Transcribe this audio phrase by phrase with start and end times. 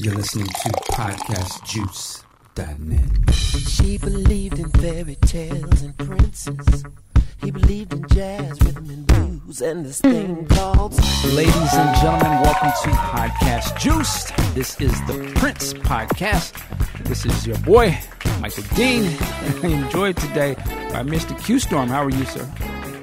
[0.00, 3.34] You're listening to podcastjuice.net.
[3.34, 6.84] She believed in fairy tales and princes.
[7.40, 10.92] He believed in jazz, rhythm, and blues, and this thing called.
[11.32, 14.32] Ladies and gentlemen, welcome to Podcast Juiced.
[14.54, 16.52] This is the Prince Podcast.
[17.02, 17.98] This is your boy,
[18.40, 19.04] Michael Dean.
[19.20, 20.54] I enjoyed today
[20.92, 21.36] by Mr.
[21.44, 21.88] Q Storm.
[21.88, 22.48] How are you, sir?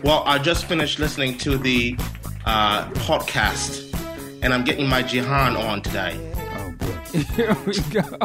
[0.01, 1.97] Well, I just finished listening to the
[2.45, 3.83] uh, podcast,
[4.41, 6.31] and I'm getting my Jihan on today.
[7.15, 7.33] Boy.
[7.35, 8.17] Here we go.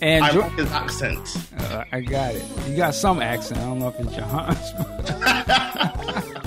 [0.00, 1.36] And I jo- like his accent.
[1.58, 2.44] uh, I got it.
[2.68, 3.60] You got some accent.
[3.60, 4.72] I don't know if it's Jahan's.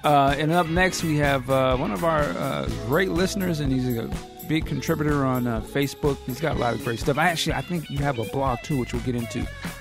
[0.04, 3.88] uh, and up next, we have uh, one of our uh, great listeners, and he's
[3.96, 4.08] a
[4.48, 6.16] big contributor on uh, Facebook.
[6.26, 7.18] He's got a lot of great stuff.
[7.18, 9.40] I actually, I think you have a blog too, which we'll get into.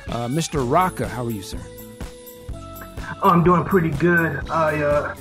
[0.10, 0.70] Uh, Mr.
[0.70, 1.60] Raka, how are you, sir?
[3.22, 4.50] Oh, I'm doing pretty good.
[4.50, 5.16] I uh,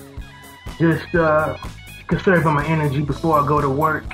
[0.79, 1.57] just uh,
[2.07, 4.05] conserving my energy before I go to work.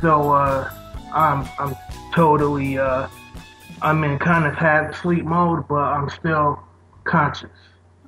[0.00, 0.70] So uh,
[1.12, 1.76] I'm I'm
[2.14, 3.08] totally uh,
[3.82, 6.60] I'm in kind of half sleep mode, but I'm still
[7.04, 7.50] conscious.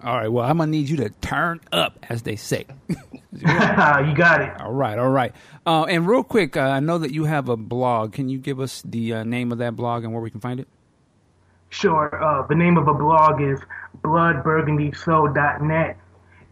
[0.05, 0.29] All right.
[0.29, 2.67] Well, I'm gonna need you to turn up, as they say.
[3.33, 4.61] you got it.
[4.61, 4.99] all right.
[4.99, 5.33] All right.
[5.65, 8.13] Uh, and real quick, uh, I know that you have a blog.
[8.13, 10.61] Can you give us the uh, name of that blog and where we can find
[10.61, 10.69] it?
[11.71, 12.23] Sure.
[12.23, 13.59] Uh, the name of a blog is
[14.03, 15.97] bloodburgundysoul.net.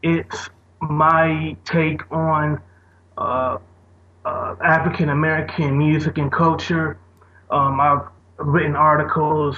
[0.03, 0.49] It's
[0.81, 2.63] my take on
[4.25, 6.99] uh, African American music and culture.
[7.51, 8.03] Um, I've
[8.39, 9.57] written articles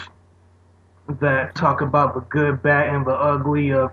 [1.21, 3.93] that talk about the good, bad, and the ugly of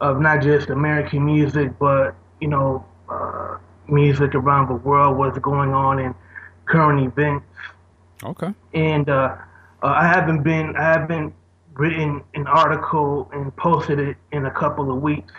[0.00, 5.72] of not just American music, but you know, uh, music around the world, what's going
[5.72, 6.14] on in
[6.66, 7.46] current events
[8.24, 8.54] Okay.
[8.74, 9.36] and uh,
[9.82, 11.34] uh, I haven't been I haven't
[11.74, 15.32] written an article and posted it in a couple of weeks,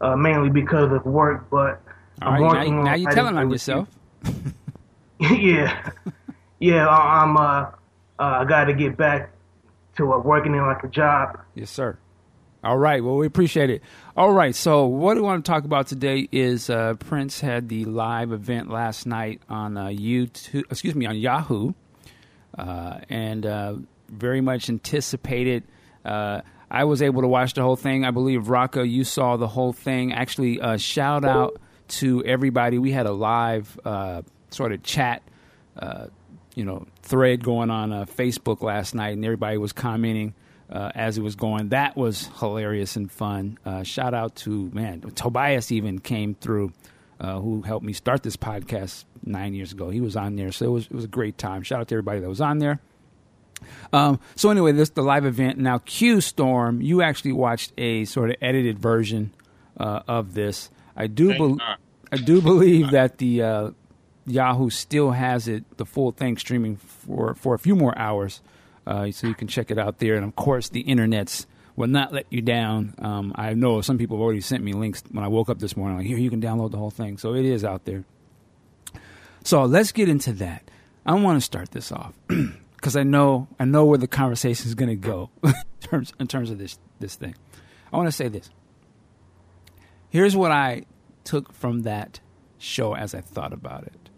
[0.00, 1.48] uh, mainly because of work.
[1.50, 1.81] But
[2.20, 2.56] All I'm right.
[2.58, 3.88] working Now, now you're telling on yourself.
[5.20, 5.90] yeah,
[6.58, 6.86] yeah.
[6.88, 7.72] I- I'm uh, uh,
[8.18, 9.30] I got to get back
[9.96, 11.38] to uh, working in like a job.
[11.54, 11.98] Yes, sir.
[12.64, 13.02] All right.
[13.02, 13.82] Well, we appreciate it.
[14.16, 14.54] All right.
[14.54, 18.70] So, what we want to talk about today is uh, Prince had the live event
[18.70, 20.64] last night on uh, YouTube.
[20.70, 21.72] Excuse me, on Yahoo,
[22.56, 23.74] uh, and uh,
[24.08, 25.64] very much anticipated.
[26.04, 28.04] Uh, I was able to watch the whole thing.
[28.04, 30.12] I believe Raka, you saw the whole thing.
[30.12, 31.60] Actually, uh, shout out
[31.92, 32.78] to everybody.
[32.78, 35.22] We had a live uh, sort of chat
[35.78, 36.06] uh,
[36.54, 40.34] you know thread going on uh, Facebook last night, and everybody was commenting
[40.70, 41.70] uh, as it was going.
[41.70, 43.58] That was hilarious and fun.
[43.64, 46.72] Uh, shout out to man Tobias even came through,
[47.20, 49.90] uh, who helped me start this podcast nine years ago.
[49.90, 51.62] He was on there, so it was it was a great time.
[51.62, 52.80] Shout out to everybody that was on there.
[53.92, 55.58] Um, so anyway, this the live event.
[55.58, 59.32] Now, Q Storm, you actually watched a sort of edited version
[59.78, 60.70] uh, of this.
[60.96, 61.60] I do believe.
[62.12, 63.70] I do believe that the uh,
[64.26, 68.42] Yahoo still has it, the full thing streaming for, for a few more hours,
[68.86, 70.16] uh, so you can check it out there.
[70.16, 72.94] And of course, the internets will not let you down.
[72.98, 75.74] Um, I know some people have already sent me links when I woke up this
[75.74, 75.96] morning.
[75.96, 77.16] Like, here, you can download the whole thing.
[77.16, 78.04] So it is out there.
[79.42, 80.70] So let's get into that.
[81.06, 82.14] I want to start this off
[82.76, 86.28] because I know I know where the conversation is going to go in terms in
[86.28, 87.34] terms of this this thing.
[87.92, 88.50] I want to say this.
[90.10, 90.84] Here's what I
[91.24, 92.20] took from that
[92.58, 94.10] show as I thought about it.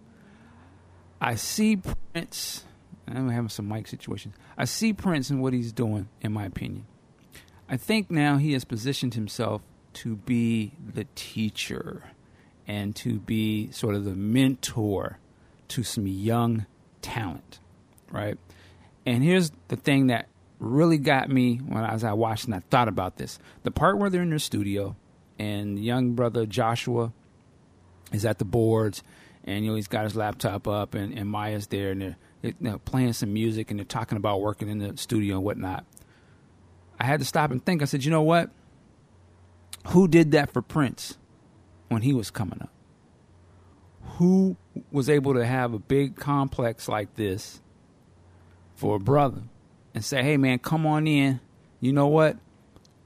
[1.21, 1.79] I see
[2.13, 2.65] Prince.
[3.07, 4.35] I'm having some mic situations.
[4.57, 6.87] I see Prince and what he's doing, in my opinion.
[7.69, 9.63] I think now he has positioned himself
[9.95, 12.11] to be the teacher
[12.67, 15.19] and to be sort of the mentor
[15.69, 16.67] to some young
[17.03, 17.61] talent,
[18.11, 18.39] right?
[19.07, 20.29] And here's the thing that
[20.59, 24.11] really got me when as I watched and I thought about this: the part where
[24.11, 24.97] they're in their studio
[25.45, 27.13] and young brother Joshua
[28.13, 29.03] is at the boards,
[29.45, 32.55] and you know he's got his laptop up, and, and Maya's there, and they're, they're
[32.61, 35.85] you know, playing some music, and they're talking about working in the studio and whatnot.
[36.99, 37.83] I had to stop and think.
[37.83, 38.51] I said, you know what?
[39.89, 41.19] Who did that for Prince
[41.89, 42.71] when he was coming up?
[44.17, 44.57] Who
[44.91, 47.61] was able to have a big complex like this
[48.77, 49.43] for a brother
[49.93, 51.41] and say, hey, man, come on in.
[51.81, 52.39] You know what?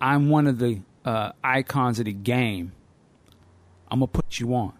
[0.00, 2.72] I'm one of the uh, icons of the game.
[3.90, 4.75] I'm to put you on.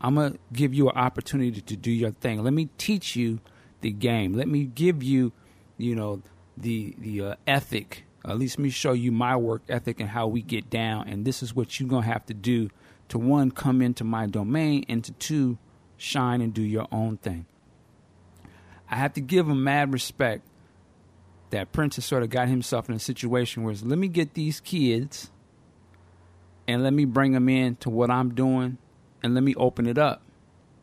[0.00, 2.42] I'm to give you an opportunity to do your thing.
[2.42, 3.38] Let me teach you
[3.80, 4.32] the game.
[4.32, 5.32] Let me give you,
[5.78, 6.20] you know,
[6.56, 8.04] the the uh, ethic.
[8.24, 11.08] At least let me show you my work ethic and how we get down.
[11.08, 12.68] And this is what you're to have to do
[13.10, 15.58] to one, come into my domain, and to two,
[15.96, 17.46] shine and do your own thing.
[18.90, 20.44] I have to give him mad respect
[21.50, 24.58] that Prince has sort of got himself in a situation where let me get these
[24.58, 25.30] kids
[26.72, 28.78] and let me bring them in to what I'm doing
[29.22, 30.22] and let me open it up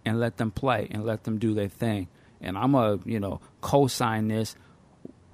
[0.05, 2.07] and let them play and let them do their thing.
[2.41, 4.55] And I'm a you know co-sign this.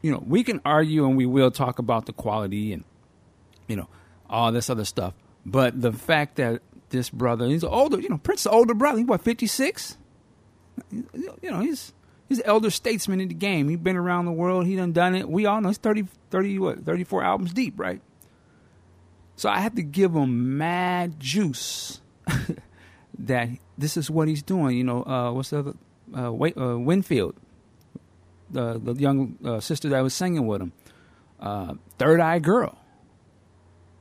[0.01, 2.83] You know, we can argue and we will talk about the quality and
[3.67, 3.87] you know
[4.29, 5.13] all this other stuff.
[5.45, 8.99] But the fact that this brother, he's older, you know, Prince's older brother.
[8.99, 9.97] He's what fifty six.
[10.91, 11.93] You know, he's
[12.27, 13.69] he's an elder statesman in the game.
[13.69, 14.65] He's been around the world.
[14.65, 15.29] He done done it.
[15.29, 18.01] We all know he's 30, 30 what, 34 albums deep, right?
[19.35, 21.99] So I have to give him mad juice
[23.19, 24.77] that this is what he's doing.
[24.77, 25.73] You know, uh, what's the other?
[26.17, 27.35] Uh, Wait, uh, Winfield,
[28.49, 30.71] the the young uh, sister that was singing with him,
[31.39, 32.77] uh, Third Eye Girl.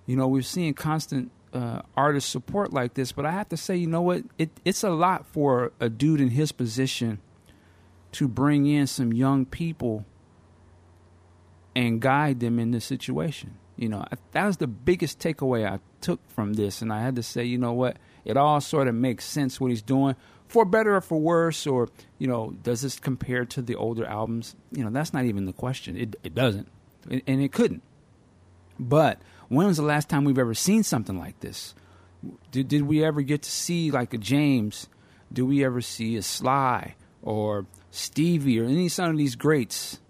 [0.07, 3.77] You know, we're seeing constant uh, artist support like this, but I have to say,
[3.77, 4.23] you know what?
[4.39, 7.21] It, it's a lot for a dude in his position
[8.13, 10.05] to bring in some young people
[11.75, 13.57] and guide them in this situation.
[13.77, 17.23] You know, that was the biggest takeaway I took from this, and I had to
[17.23, 17.97] say, you know what?
[18.25, 20.15] It all sort of makes sense what he's doing,
[20.47, 21.89] for better or for worse, or
[22.19, 24.55] you know, does this compare to the older albums?
[24.71, 25.97] You know, that's not even the question.
[25.97, 26.69] It it doesn't,
[27.11, 27.83] and it couldn't.
[28.79, 31.75] But when was the last time we've ever seen something like this?
[32.53, 34.89] Did did we ever get to see like a James?
[35.33, 40.01] Do we ever see a Sly or Stevie or any some of these greats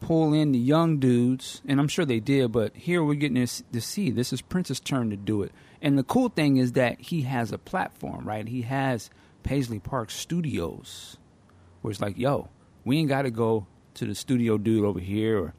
[0.00, 1.62] pull in the young dudes?
[1.66, 4.80] And I'm sure they did, but here we're getting to, to see this is Prince's
[4.80, 5.52] turn to do it.
[5.80, 8.46] And the cool thing is that he has a platform, right?
[8.46, 9.10] He has
[9.42, 11.16] Paisley Park Studios,
[11.82, 12.48] where it's like, yo,
[12.84, 15.54] we ain't got to go to the studio dude over here or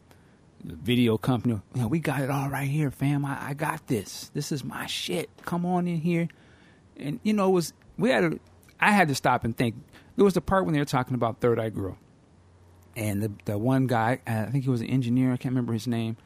[0.64, 1.62] the video company.
[1.76, 3.26] We got it all right here, fam.
[3.26, 4.30] I, I got this.
[4.34, 5.30] This is my shit.
[5.46, 6.28] Come on in here.
[6.98, 8.40] And you know, it was we had to,
[8.80, 9.76] I had to stop and think.
[10.16, 11.98] There was the part when they were talking about Third Eye Girl,
[13.00, 15.34] and the the one guy, uh, I think he was an engineer.
[15.34, 16.18] I can't remember his name,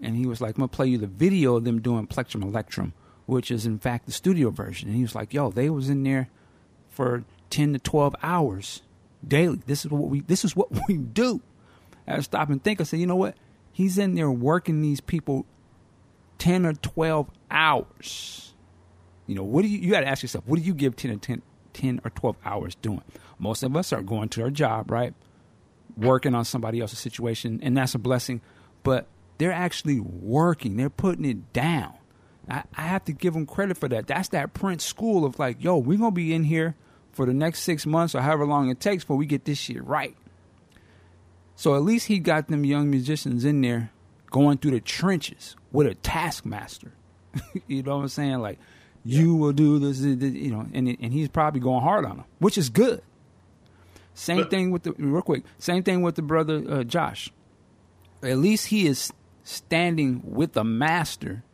[0.00, 2.92] and he was like, "I'm gonna play you the video of them doing Plectrumelectrum."
[3.28, 4.88] which is in fact the studio version.
[4.88, 6.30] And he was like, "Yo, they was in there
[6.88, 8.80] for ten to twelve hours
[9.26, 9.60] daily.
[9.66, 11.42] This is what we this is what we do."
[12.06, 12.80] I had to stop and think.
[12.80, 13.36] I said, "You know what?
[13.70, 15.44] He's in there working these people
[16.38, 18.54] ten or twelve hours.
[19.26, 20.44] You know, what do you you got to ask yourself?
[20.46, 21.42] What do you give 10 or 10,
[21.74, 23.02] 10 or twelve hours doing?
[23.38, 25.12] Most of us are going to our job, right?
[25.98, 28.40] Working on somebody else's situation, and that's a blessing.
[28.82, 29.06] But
[29.38, 30.76] they're actually working.
[30.76, 31.94] They're putting it down
[32.48, 34.06] I, I have to give them credit for that.
[34.06, 36.74] That's that Prince school of like, yo, we're gonna be in here
[37.12, 39.84] for the next six months or however long it takes before we get this shit
[39.84, 40.16] right.
[41.56, 43.90] So at least he got them young musicians in there
[44.30, 46.92] going through the trenches with a taskmaster.
[47.66, 48.38] you know what I'm saying?
[48.38, 48.58] Like,
[49.04, 52.56] you will do this, you know, and and he's probably going hard on them, which
[52.56, 53.02] is good.
[54.18, 55.44] Same but, thing with the real quick.
[55.58, 57.30] Same thing with the brother uh, Josh.
[58.20, 59.12] At least he is
[59.44, 61.44] standing with the master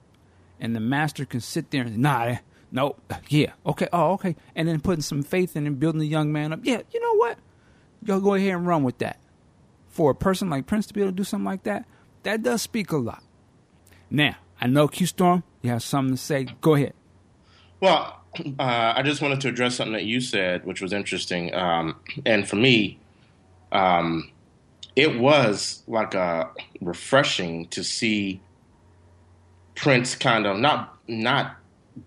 [0.58, 2.36] and the master can sit there and nah,
[2.72, 6.32] nope, yeah, okay, oh, okay, and then putting some faith in and building the young
[6.32, 6.60] man up.
[6.62, 7.38] Yeah, you know what?
[8.02, 9.20] Y'all go ahead and run with that.
[9.88, 11.84] For a person like Prince to be able to do something like that,
[12.22, 13.22] that does speak a lot.
[14.08, 16.46] Now, I know Q Storm, you have something to say.
[16.62, 16.94] Go ahead.
[17.80, 18.23] Well,
[18.58, 21.54] uh, I just wanted to address something that you said, which was interesting.
[21.54, 22.98] Um, and for me,
[23.72, 24.30] um,
[24.96, 26.48] it was like a uh,
[26.80, 28.40] refreshing to see
[29.74, 31.56] Prince kind of not not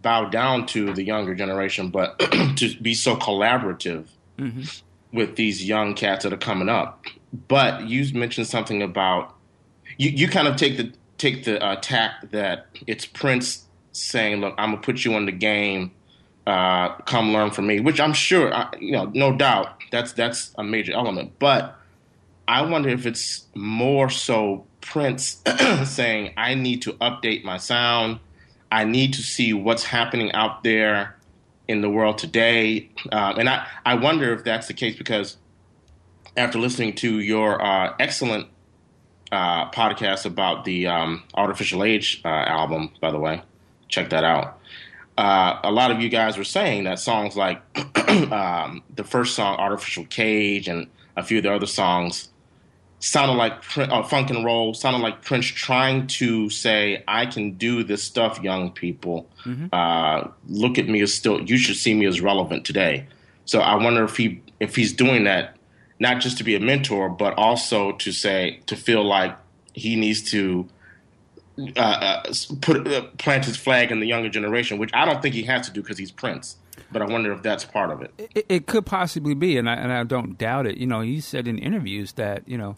[0.02, 2.20] bow down to the younger generation, but
[2.58, 4.06] to be so collaborative
[4.38, 4.64] mm-hmm.
[5.16, 7.06] with these young cats that are coming up.
[7.48, 9.36] But you mentioned something about
[9.98, 14.56] you, you kind of take the take the uh, tack that it's Prince saying, "Look,
[14.58, 15.92] I'm gonna put you in the game.
[16.48, 20.54] Uh, come learn from me," which I'm sure, uh, you know, no doubt that's that's
[20.58, 21.34] a major element.
[21.40, 21.76] But
[22.48, 25.42] I wonder if it's more so Prince
[25.84, 28.20] saying, I need to update my sound.
[28.72, 31.18] I need to see what's happening out there
[31.68, 32.90] in the world today.
[33.12, 35.36] Um, and I, I wonder if that's the case because
[36.38, 38.48] after listening to your uh, excellent
[39.32, 43.42] uh, podcast about the um, Art Official Age uh, album, by the way,
[43.90, 44.58] check that out.
[45.18, 47.62] Uh, a lot of you guys were saying that songs like
[48.32, 52.30] um, the first song, Art Official Cage, and a few of the other songs
[53.00, 57.84] sounded like uh, funk and roll, sounded like Prince trying to say, "I can do
[57.84, 59.28] this stuff, young people.
[59.46, 59.68] Mm-hmm.
[59.72, 61.42] Uh, look at me as still.
[61.42, 63.08] You should see me as relevant today."
[63.46, 65.56] So I wonder if he if he's doing that
[66.00, 69.36] not just to be a mentor, but also to say to feel like
[69.74, 70.68] he needs to
[71.76, 75.36] uh, uh put uh, plant his flag in the younger generation, which I don't think
[75.36, 76.58] he has to do because he's Prince.
[76.92, 78.14] But I wonder if that's part of it.
[78.36, 78.46] it.
[78.48, 80.78] It, could possibly be, and I, and I don't doubt it.
[80.78, 82.78] You know, he said in interviews that you know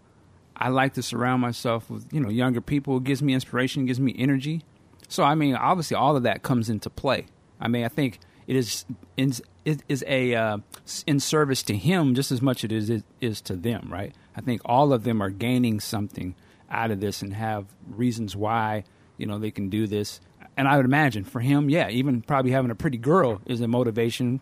[0.56, 2.98] I like to surround myself with you know younger people.
[2.98, 4.64] It gives me inspiration, gives me energy.
[5.08, 7.26] So I mean, obviously, all of that comes into play.
[7.60, 8.86] I mean, I think it is
[9.18, 10.58] it's is, is a uh,
[11.06, 14.14] in service to him just as much as it is, is to them, right?
[14.36, 16.36] I think all of them are gaining something
[16.70, 18.84] out of this and have reasons why
[19.18, 20.22] you know they can do this.
[20.58, 23.68] And I would imagine for him, yeah, even probably having a pretty girl is a
[23.68, 24.42] motivation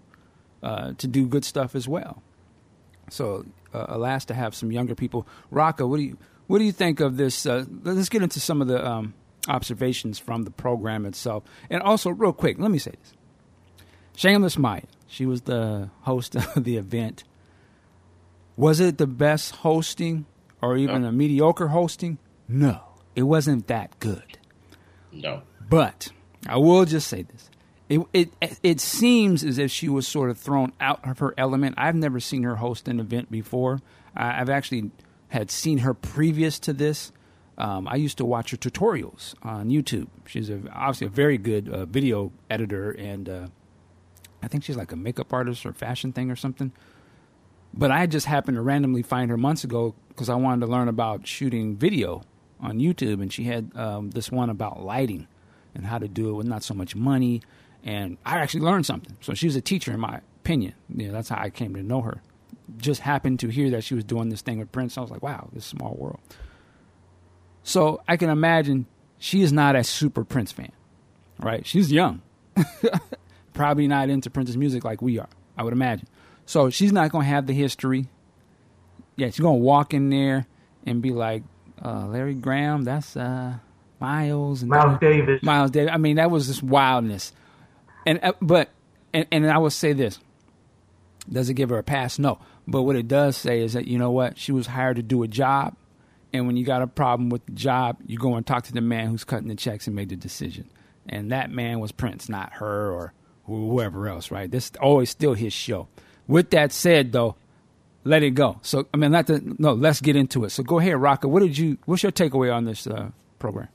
[0.64, 2.24] uh, to do good stuff as well.
[3.10, 5.28] So, uh, alas, to have some younger people.
[5.52, 6.18] Raka, what do you
[6.48, 7.46] what do you think of this?
[7.46, 9.14] Uh, let's get into some of the um,
[9.48, 13.14] observations from the program itself, and also real quick, let me say this:
[14.16, 17.24] Shameless Maya, she was the host of the event.
[18.56, 20.26] Was it the best hosting,
[20.62, 21.10] or even no.
[21.10, 22.18] a mediocre hosting?
[22.48, 22.82] No,
[23.16, 24.38] it wasn't that good.
[25.12, 26.10] No, but
[26.48, 27.50] I will just say this:
[27.90, 31.76] it, it it seems as if she was sort of thrown out of her element.
[31.78, 33.80] I've never seen her host an event before.
[34.16, 34.92] I've actually
[35.30, 37.12] had seen her previous to this.
[37.58, 40.08] Um, I used to watch her tutorials on YouTube.
[40.26, 43.48] She's a, obviously a very good uh, video editor, and uh,
[44.44, 46.72] I think she's like a makeup artist or fashion thing or something.
[47.74, 50.88] But I just happened to randomly find her months ago because I wanted to learn
[50.88, 52.24] about shooting video
[52.60, 55.28] on YouTube, and she had um, this one about lighting
[55.76, 57.44] and how to do it with not so much money.
[57.84, 59.16] And I actually learned something.
[59.22, 60.74] So she's a teacher, in my opinion.
[60.94, 62.22] You know, that's how I came to know her
[62.78, 64.98] just happened to hear that she was doing this thing with Prince.
[64.98, 66.20] I was like, wow, this small world.
[67.64, 68.86] So I can imagine
[69.20, 70.72] she is not a super Prince fan,
[71.40, 71.66] right?
[71.66, 72.22] She's young,
[73.54, 76.08] probably not into Prince's music like we are, I would imagine.
[76.46, 78.08] So she's not going to have the history.
[79.18, 80.48] Yeah, she's going to walk in there
[80.86, 81.44] and be like,
[81.84, 83.56] uh, Larry Graham, that's uh,
[84.00, 84.62] Miles.
[84.62, 85.44] And Miles Davis.
[85.44, 85.92] Miles Davis.
[85.94, 87.34] I mean, that was just wildness.
[88.06, 88.70] And uh, but
[89.14, 90.20] and, and I will say this:
[91.32, 92.18] does it give her a pass?
[92.20, 92.40] No.
[92.68, 94.38] But what it does say is that, you know what?
[94.38, 95.76] She was hired to do a job.
[96.34, 98.82] And when you got a problem with the job, you go and talk to the
[98.82, 100.70] man who's cutting the checks and made the decision.
[101.08, 103.14] And that man was Prince, not her or
[103.46, 104.52] whoever else, right?
[104.52, 105.88] This is always still his show.
[106.28, 107.36] With that said, though,
[108.08, 108.60] let it go.
[108.62, 110.50] So, I mean, not to, no, let's get into it.
[110.52, 111.28] So go ahead, Raka.
[111.28, 113.68] What did you, what's your takeaway on this uh, program?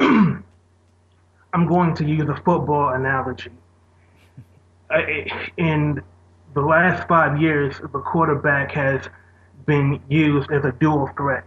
[0.00, 3.50] I'm going to use a football analogy
[5.56, 6.02] in
[6.54, 9.08] the last five years, the quarterback has
[9.66, 11.44] been used as a dual threat,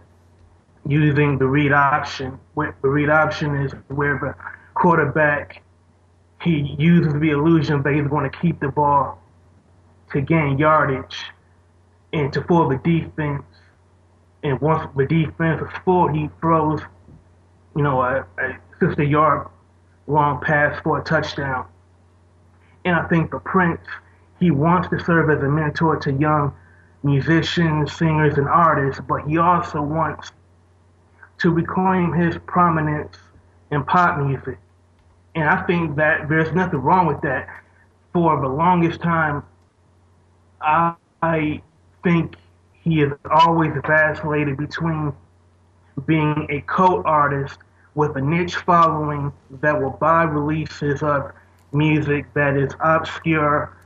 [0.86, 2.38] using the read option.
[2.56, 4.34] The read option is where the
[4.74, 5.62] quarterback
[6.42, 9.22] he uses the illusion that he's going to keep the ball
[10.12, 11.16] to gain yardage
[12.12, 13.42] and to fool the defense.
[14.42, 16.80] And once the defense is full, he throws,
[17.74, 19.48] you know, a, a 60 yard
[20.06, 21.66] long pass for a touchdown.
[22.84, 23.80] And I think for Prince,
[24.38, 26.54] he wants to serve as a mentor to young
[27.02, 30.32] musicians, singers, and artists, but he also wants
[31.38, 33.16] to reclaim his prominence
[33.70, 34.58] in pop music.
[35.34, 37.48] And I think that there's nothing wrong with that.
[38.12, 39.42] For the longest time,
[40.64, 41.62] I, I
[42.02, 42.36] think
[42.82, 45.12] he has always vacillated between
[46.06, 47.58] being a cult artist
[47.94, 51.32] with a niche following that will buy releases of
[51.72, 53.76] music that is obscure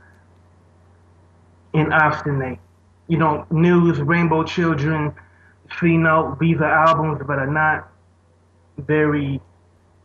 [1.73, 2.59] and obstinate.
[3.07, 5.13] You know, News, Rainbow Children,
[5.79, 7.87] C Note, these are albums that are not
[8.77, 9.41] very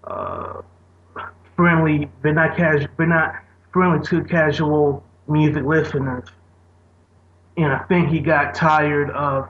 [0.05, 0.63] uh,
[1.57, 2.11] friendly.
[2.23, 2.89] They're not casual.
[2.97, 3.35] They're not
[3.73, 6.25] friendly to casual music listeners.
[7.57, 9.49] And I think he got tired of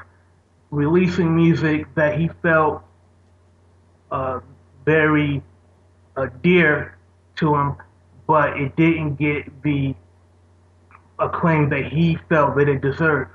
[0.70, 2.82] releasing music that he felt
[4.11, 4.40] uh,
[4.84, 5.42] very
[6.16, 6.96] uh, dear
[7.37, 7.76] to him
[8.26, 9.94] but it didn't get the
[11.18, 13.30] acclaim that he felt that it deserved.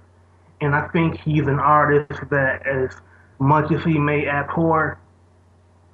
[0.61, 2.95] And I think he's an artist that, as
[3.39, 4.99] much as he may abhor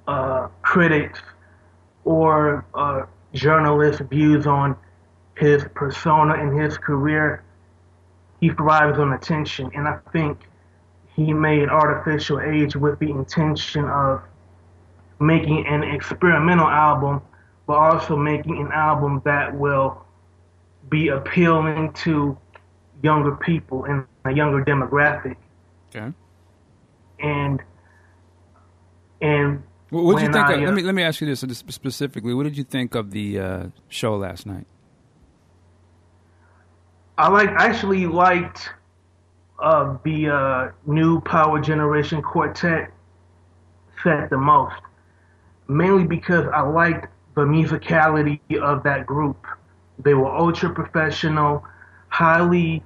[0.08, 1.20] uh, critics
[2.04, 3.02] or uh,
[3.32, 4.76] journalists' views on
[5.36, 7.44] his persona and his career,
[8.46, 9.70] he thrives on attention.
[9.74, 10.38] And I think
[11.14, 14.22] he made Art Official Age with the intention of
[15.18, 17.22] making an experimental album
[17.66, 20.04] but also making an album that will
[20.88, 22.38] be appealing to
[23.02, 25.34] younger people and a younger demographic.
[25.88, 26.12] Okay.
[27.18, 27.60] And
[29.20, 30.46] and what did you think?
[30.46, 32.34] I, of, let me let me ask you this specifically.
[32.34, 34.66] What did you think of the uh, show last night?
[37.18, 38.70] I like actually liked
[39.58, 42.90] uh, the uh, new Power Generation Quartet
[44.02, 44.76] set the most,
[45.66, 49.46] mainly because I liked the musicality of that group.
[49.98, 51.64] They were ultra professional,
[52.08, 52.82] highly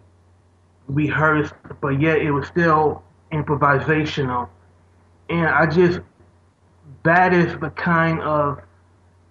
[0.87, 4.49] rehearsed, but yet it was still improvisational.
[5.28, 6.00] And I just,
[7.02, 8.60] that is the kind of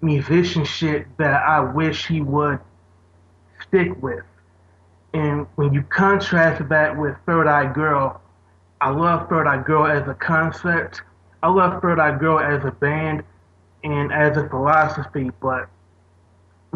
[0.02, 2.60] musicianship that I wish he would
[3.62, 4.24] stick with.
[5.14, 8.22] And when you contrast that with Third Eye Girl,
[8.82, 11.02] I love Third Eye Girl as a concept.
[11.42, 13.24] I love Third Eye Girl as a band
[13.84, 15.70] and as a philosophy, but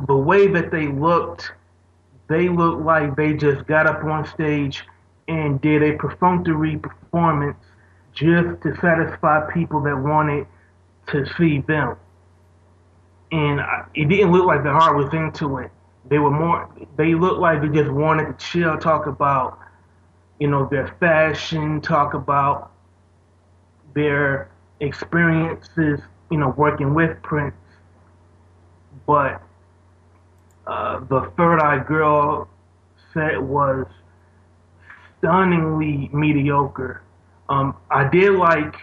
[0.07, 1.51] the way that they looked,
[2.27, 4.83] they looked like they just got up on stage
[5.27, 7.57] and did a perfunctory performance
[8.13, 10.47] just to satisfy people that wanted
[11.07, 11.95] to see them.
[13.31, 13.61] And
[13.93, 15.71] it didn't look like the heart was into it.
[16.05, 19.59] They were more, they looked like they just wanted to chill, talk about,
[20.39, 22.71] you know, their fashion, talk about
[23.93, 27.55] their experiences, you know, working with Prince.
[29.07, 29.41] But
[30.67, 32.49] uh, the Third Eye Girl
[33.13, 33.85] set was
[35.19, 37.01] stunningly mediocre.
[37.49, 38.75] Um, I did like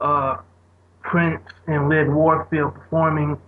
[0.00, 0.38] uh,
[1.02, 3.38] Prince and Liv Warfield performing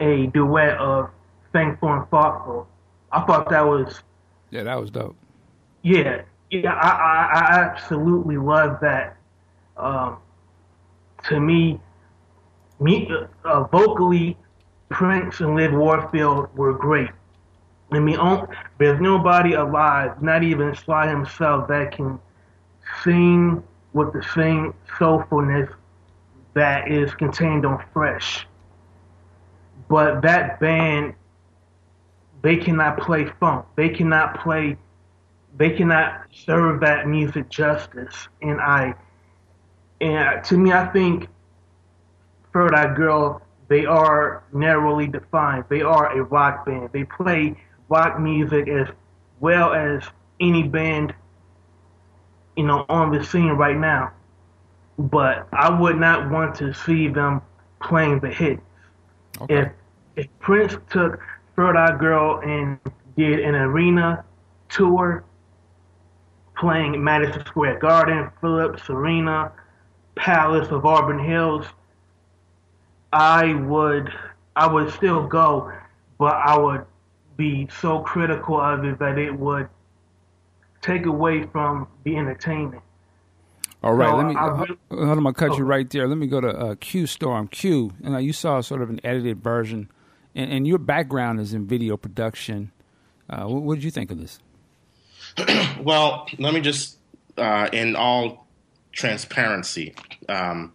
[0.00, 1.10] a duet of
[1.52, 2.66] Thankful and Thoughtful.
[3.10, 4.02] I thought that was
[4.50, 5.16] yeah, that was dope.
[5.82, 9.16] Yeah, yeah, I, I, I absolutely love that.
[9.76, 10.18] Um,
[11.24, 11.80] to me,
[12.80, 13.10] me
[13.44, 14.36] uh, vocally,
[14.90, 17.10] Prince and Liv Warfield were great.
[17.90, 18.18] I mean,
[18.78, 22.18] there's nobody alive, not even Sly himself, that can
[23.02, 25.72] sing with the same soulfulness
[26.54, 28.46] that is contained on Fresh.
[29.88, 31.14] But that band,
[32.42, 33.66] they cannot play funk.
[33.76, 34.76] They cannot play,
[35.56, 38.28] they cannot serve that music justice.
[38.42, 38.94] And I,
[40.00, 41.28] and to me, I think
[42.52, 45.64] Third Eye Girl, they are narrowly defined.
[45.68, 46.90] They are a rock band.
[46.92, 47.56] They play
[47.88, 48.88] rock music as
[49.40, 50.02] well as
[50.40, 51.14] any band,
[52.56, 54.12] you know, on the scene right now.
[54.98, 57.40] But I would not want to see them
[57.80, 58.60] playing the hits.
[59.40, 59.54] Okay.
[59.54, 59.72] If
[60.14, 61.20] if Prince took
[61.66, 62.78] Eye Girl and
[63.16, 64.24] did an arena
[64.68, 65.24] tour
[66.56, 69.52] playing Madison Square Garden, Phillips Arena,
[70.14, 71.66] Palace of Auburn Hills,
[73.12, 74.12] I would
[74.56, 75.72] I would still go,
[76.18, 76.84] but I would
[77.36, 79.68] be so critical of it that it would
[80.80, 82.82] take away from the entertainment.
[83.82, 84.36] All right, so let me.
[84.36, 86.06] I, really, hold on, I'm gonna cut you right there.
[86.06, 87.48] Let me go to uh, Q Storm.
[87.48, 89.90] Q, and uh, you saw sort of an edited version,
[90.34, 92.72] and, and your background is in video production.
[93.28, 94.38] Uh, what, what, did you think of this?
[95.80, 96.98] well, let me just,
[97.36, 98.46] uh, in all
[98.92, 99.94] transparency,
[100.28, 100.72] um,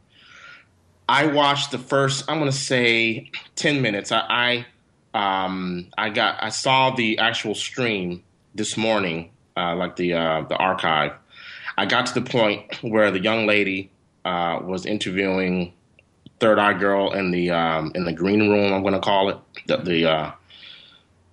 [1.10, 2.26] I watched the first.
[2.30, 4.12] I'm gonna say ten minutes.
[4.12, 4.66] I,
[5.14, 8.24] I um, I got I saw the actual stream
[8.56, 11.14] this morning, uh, like the uh, the archive.
[11.78, 13.90] I got to the point where the young lady
[14.26, 15.74] uh, was interviewing
[16.40, 18.74] Third Eye Girl in the um, in the green room.
[18.74, 20.32] I'm going to call it the, the uh,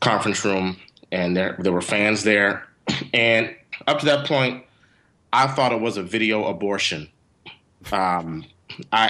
[0.00, 0.76] conference room,
[1.12, 2.66] and there there were fans there.
[3.12, 3.54] And
[3.86, 4.64] up to that point,
[5.32, 7.08] I thought it was a video abortion.
[7.92, 8.44] Um,
[8.92, 9.08] I,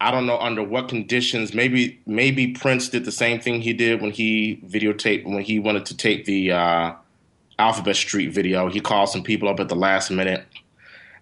[0.00, 1.54] I I don't know under what conditions.
[1.54, 5.86] Maybe maybe Prince did the same thing he did when he videotaped when he wanted
[5.86, 6.92] to tape the uh,
[7.58, 8.68] Alphabet Street video.
[8.68, 10.46] He called some people up at the last minute.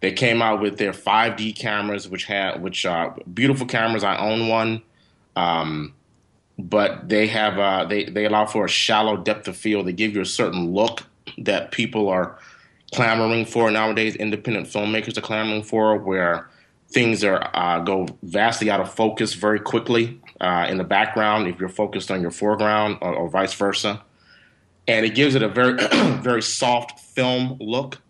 [0.00, 4.04] They came out with their 5D cameras, which had which are beautiful cameras.
[4.04, 4.82] I own one,
[5.34, 5.94] um,
[6.58, 9.86] but they have uh, they they allow for a shallow depth of field.
[9.86, 11.02] They give you a certain look
[11.38, 12.38] that people are
[12.94, 14.16] clamoring for nowadays.
[14.16, 16.48] Independent filmmakers are clamoring for where
[16.88, 21.58] things are uh, go vastly out of focus very quickly uh, in the background if
[21.58, 24.02] you're focused on your foreground or, or vice versa,
[24.86, 25.76] and it gives it a very
[26.22, 28.00] very soft film look.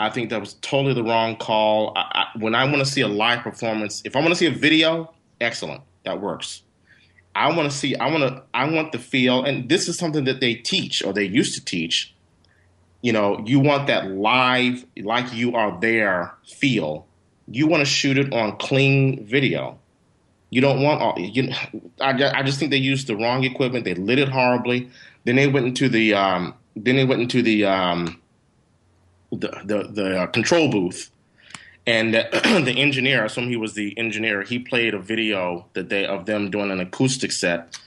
[0.00, 1.92] I think that was totally the wrong call.
[1.94, 2.00] I,
[2.34, 4.50] I, when I want to see a live performance, if I want to see a
[4.50, 6.62] video, excellent, that works.
[7.36, 7.94] I want to see.
[7.94, 8.42] I want to.
[8.52, 11.64] I want the feel, and this is something that they teach or they used to
[11.64, 12.12] teach.
[13.02, 17.06] You know, you want that live, like you are there feel
[17.50, 19.78] you want to shoot it on clean video.
[20.50, 21.14] You don't want all.
[21.18, 21.52] You,
[22.00, 23.84] I, I just think they used the wrong equipment.
[23.84, 24.90] They lit it horribly.
[25.24, 26.14] Then they went into the.
[26.14, 28.19] Um, then they went into the um,
[29.30, 31.10] the the, the uh, control booth,
[31.86, 32.28] and the,
[32.64, 33.22] the engineer.
[33.22, 34.42] I assume he was the engineer.
[34.42, 37.78] He played a video that they of them doing an acoustic set,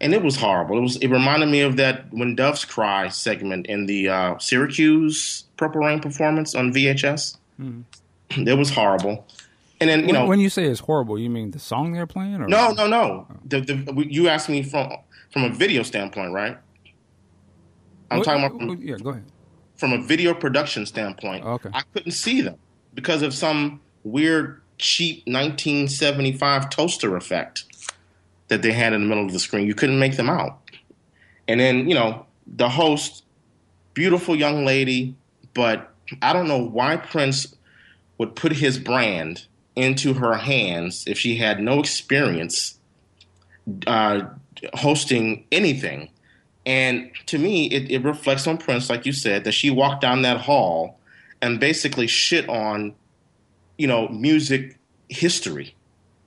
[0.00, 0.78] and it was horrible.
[0.78, 0.96] It was.
[0.96, 6.00] It reminded me of that when doves cry segment in the uh, Syracuse Purple Rain
[6.00, 7.36] performance on VHS.
[7.60, 8.48] Mm-hmm.
[8.48, 9.26] It was horrible.
[9.80, 12.06] And then you when, know when you say it's horrible, you mean the song they're
[12.06, 12.42] playing?
[12.42, 12.48] Or?
[12.48, 13.26] No, no, no.
[13.46, 14.92] The, the, you asked me from
[15.30, 16.58] from a video standpoint, right?
[18.10, 18.58] I'm what, talking about.
[18.58, 19.24] From, yeah, go ahead.
[19.80, 21.70] From a video production standpoint, okay.
[21.72, 22.56] I couldn't see them
[22.92, 27.64] because of some weird, cheap 1975 toaster effect
[28.48, 29.66] that they had in the middle of the screen.
[29.66, 30.58] You couldn't make them out.
[31.48, 33.24] And then you know the host,
[33.94, 35.14] beautiful young lady,
[35.54, 37.56] but I don't know why Prince
[38.18, 42.78] would put his brand into her hands if she had no experience
[43.86, 44.22] uh,
[44.74, 46.10] hosting anything.
[46.66, 50.22] And to me, it, it reflects on Prince, like you said, that she walked down
[50.22, 50.98] that hall
[51.40, 52.94] and basically shit on,
[53.78, 54.76] you know, music
[55.08, 55.74] history.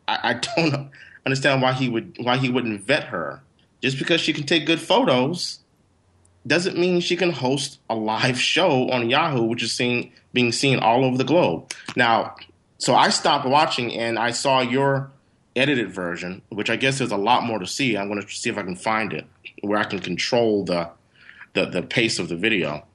[0.08, 0.90] I, I don't
[1.26, 3.42] understand why he would why he wouldn't vet her.
[3.82, 5.60] Just because she can take good photos
[6.48, 10.80] doesn't mean she can host a live show on Yahoo, which is seen being seen
[10.80, 11.72] all over the globe.
[11.96, 12.36] Now,
[12.80, 15.12] so I stopped watching and I saw your
[15.56, 17.96] edited version, which I guess there's a lot more to see.
[17.96, 19.28] I'm going to see if I can find it
[19.64, 20.90] where I can control the
[21.54, 22.86] the, the pace of the video.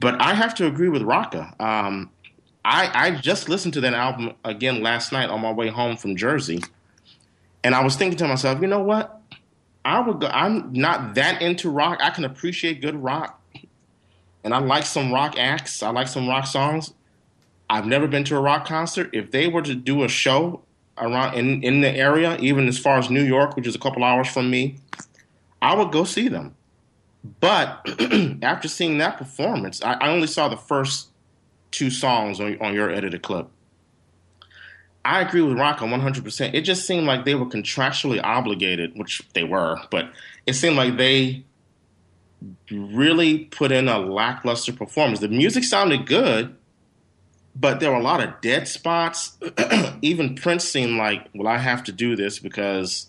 [0.00, 1.54] But I have to agree with Raka.
[1.60, 2.10] Um,
[2.64, 6.16] I I just listened to that album again last night on my way home from
[6.16, 6.60] Jersey,
[7.64, 9.20] and I was thinking to myself, you know what?
[9.84, 11.98] I would go, I'm not that into rock.
[12.02, 13.40] I can appreciate good rock,
[14.44, 15.82] and I like some rock acts.
[15.82, 16.92] I like some rock songs.
[17.70, 19.10] I've never been to a rock concert.
[19.12, 20.62] If they were to do a show
[20.98, 24.02] around in, in the area, even as far as New York, which is a couple
[24.02, 24.76] hours from me,
[25.60, 26.54] I would go see them.
[27.40, 27.86] But
[28.42, 31.08] after seeing that performance, I, I, only saw the first
[31.70, 33.48] two songs on, on your edited clip.
[35.04, 36.54] I agree with Raka 100%.
[36.54, 40.10] It just seemed like they were contractually obligated, which they were, but
[40.46, 41.44] it seemed like they
[42.70, 45.20] really put in a lackluster performance.
[45.20, 46.54] The music sounded good,
[47.56, 49.36] but there were a lot of dead spots.
[50.02, 53.08] Even Prince seemed like, well, I have to do this because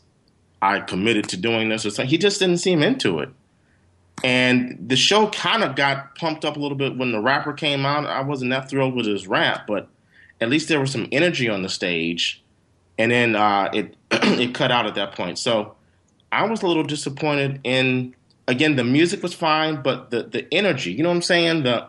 [0.62, 2.10] I committed to doing this or something.
[2.10, 3.30] He just didn't seem into it.
[4.24, 7.86] And the show kind of got pumped up a little bit when the rapper came
[7.86, 8.06] out.
[8.06, 9.88] I wasn't that thrilled with his rap, but
[10.42, 12.44] at least there was some energy on the stage.
[12.98, 15.40] And then uh, it it cut out at that point.
[15.40, 15.76] So
[16.32, 18.16] I was a little disappointed in
[18.48, 21.64] again the music was fine, but the the energy, you know what I'm saying?
[21.64, 21.88] The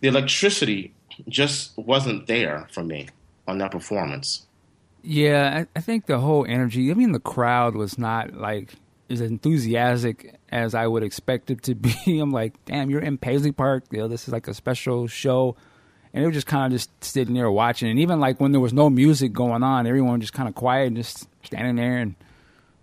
[0.00, 0.92] the electricity
[1.28, 3.08] just wasn't there for me
[3.46, 4.46] on that performance.
[5.02, 6.90] Yeah, I, I think the whole energy.
[6.90, 8.74] I mean, the crowd was not like
[9.08, 11.74] as enthusiastic as I would expect it to
[12.06, 12.18] be.
[12.18, 13.84] I'm like, damn, you're in Paisley Park.
[13.90, 15.56] You know, this is like a special show.
[16.12, 17.88] And they were just kind of just sitting there watching.
[17.88, 20.54] And even like when there was no music going on, everyone was just kind of
[20.54, 22.16] quiet and just standing there and,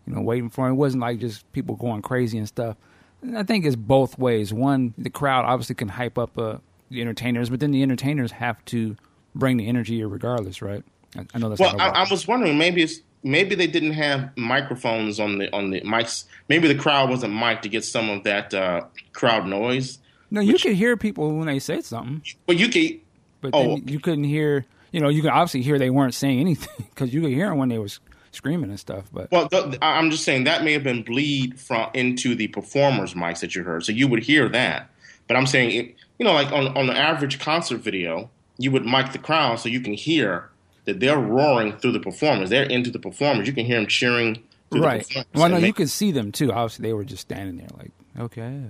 [0.05, 0.71] you know, waiting for it.
[0.71, 2.77] It wasn't like just people going crazy and stuff.
[3.21, 4.53] And I think it's both ways.
[4.53, 8.63] One, the crowd obviously can hype up uh, the entertainers, but then the entertainers have
[8.65, 8.95] to
[9.35, 10.83] bring the energy regardless, right?
[11.15, 11.79] I, I know that's well.
[11.79, 15.81] I, I, was wondering maybe it's maybe they didn't have microphones on the on the
[15.81, 16.25] mics.
[16.49, 19.99] Maybe the crowd wasn't mic'd to get some of that uh, crowd noise.
[20.29, 22.21] No, you which, could hear people when they said something.
[22.45, 22.99] But you could,
[23.41, 24.65] but oh, you couldn't hear.
[24.91, 27.57] You know, you could obviously hear they weren't saying anything because you could hear them
[27.57, 27.99] when they was
[28.31, 29.05] screaming and stuff.
[29.11, 33.13] But well, th- I'm just saying that may have been bleed from into the performers'
[33.13, 34.89] mics that you heard, so you would hear that.
[35.27, 38.85] But I'm saying, it, you know, like on on the average concert video, you would
[38.85, 40.49] mic the crowd so you can hear
[40.87, 42.49] that they're roaring through the performers.
[42.49, 43.45] They're into the performers.
[43.45, 44.41] You can hear them cheering.
[44.71, 45.05] right.
[45.35, 46.51] Well, no, you could see them too.
[46.51, 48.63] Obviously, they were just standing there, like, okay.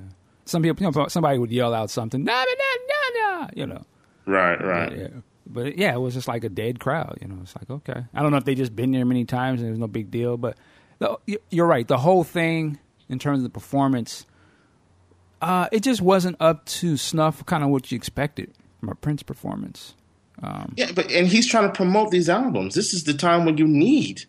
[0.45, 2.43] Some people, you know, somebody would yell out something, nah, nah,
[2.89, 3.85] nah, nah, you know.
[4.25, 4.97] Right, right.
[4.97, 5.07] Yeah.
[5.45, 7.19] But yeah, it was just like a dead crowd.
[7.21, 8.03] You know, it's like okay.
[8.13, 10.11] I don't know if they just been there many times and it was no big
[10.11, 10.57] deal, but
[11.49, 11.87] you're right.
[11.87, 14.25] The whole thing in terms of the performance,
[15.41, 17.45] uh, it just wasn't up to snuff.
[17.45, 19.95] Kind of what you expected from a Prince performance.
[20.43, 22.75] Um, yeah, but and he's trying to promote these albums.
[22.75, 24.25] This is the time when you need.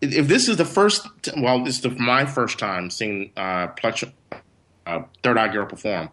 [0.00, 3.68] If this is the first, well, this is the, my first time seeing uh,
[4.86, 6.08] uh, Third Eye Girl perform,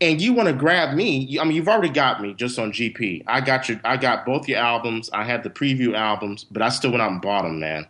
[0.00, 1.38] and you want to grab me.
[1.38, 3.24] I mean, you've already got me just on GP.
[3.26, 5.10] I got your, I got both your albums.
[5.12, 7.86] I had the preview albums, but I still went out and bought them, man.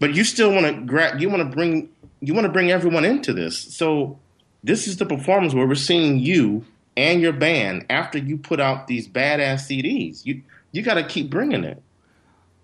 [0.00, 1.20] But you still want to grab.
[1.20, 1.88] You want to bring.
[2.20, 3.56] You want to bring everyone into this.
[3.58, 4.18] So
[4.64, 6.64] this is the performance where we're seeing you
[6.98, 10.26] and your band after you put out these badass CDs.
[10.26, 11.82] You you got to keep bringing it.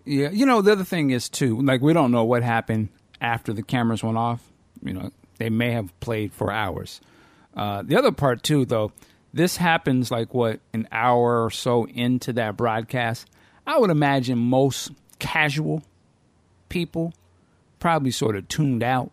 [0.05, 2.89] Yeah, you know the other thing is too, like we don't know what happened
[3.21, 4.43] after the cameras went off.
[4.83, 7.01] You know, they may have played for hours.
[7.57, 8.93] Uh, the other part too, though,
[9.33, 13.27] this happens like what an hour or so into that broadcast.
[13.67, 15.85] I would imagine most casual
[16.69, 17.15] people
[17.79, 19.13] probably sort of tuned out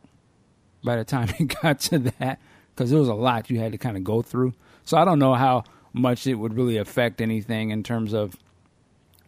[0.83, 2.39] by the time it got to that
[2.73, 4.53] because there was a lot you had to kind of go through.
[4.85, 5.63] So I don't know how
[5.93, 8.35] much it would really affect anything in terms of,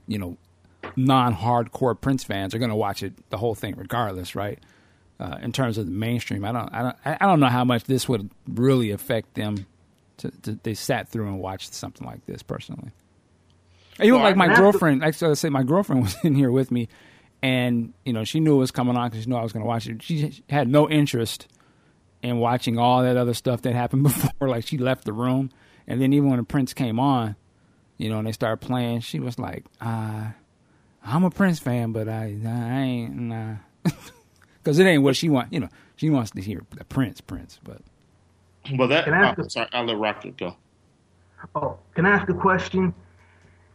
[0.07, 0.37] you know,
[0.95, 4.59] non-hardcore Prince fans are going to watch it the whole thing regardless, right?
[5.19, 7.85] Uh, in terms of the mainstream, I don't, I don't, I don't know how much
[7.85, 9.65] this would really affect them.
[10.17, 12.91] To, to they sat through and watched something like this personally.
[13.99, 16.87] Even well, like my girlfriend, to- I say my girlfriend was in here with me,
[17.41, 19.63] and you know she knew it was coming on because she knew I was going
[19.63, 20.03] to watch it.
[20.03, 21.47] She had no interest
[22.23, 24.49] and watching all that other stuff that happened before.
[24.49, 25.51] Like she left the room,
[25.86, 27.36] and then even when the Prince came on,
[27.97, 30.27] you know, and they started playing, she was like, uh,
[31.05, 33.55] "I'm a Prince fan, but I, I ain't nah,"
[34.63, 35.53] because it ain't what she want.
[35.53, 37.81] You know, she wants to hear the Prince, Prince, but.
[38.75, 39.03] Well, that.
[39.03, 40.55] Can I ask oh, a- sorry, I'll let Raka go.
[41.55, 42.93] Oh, can I ask a question?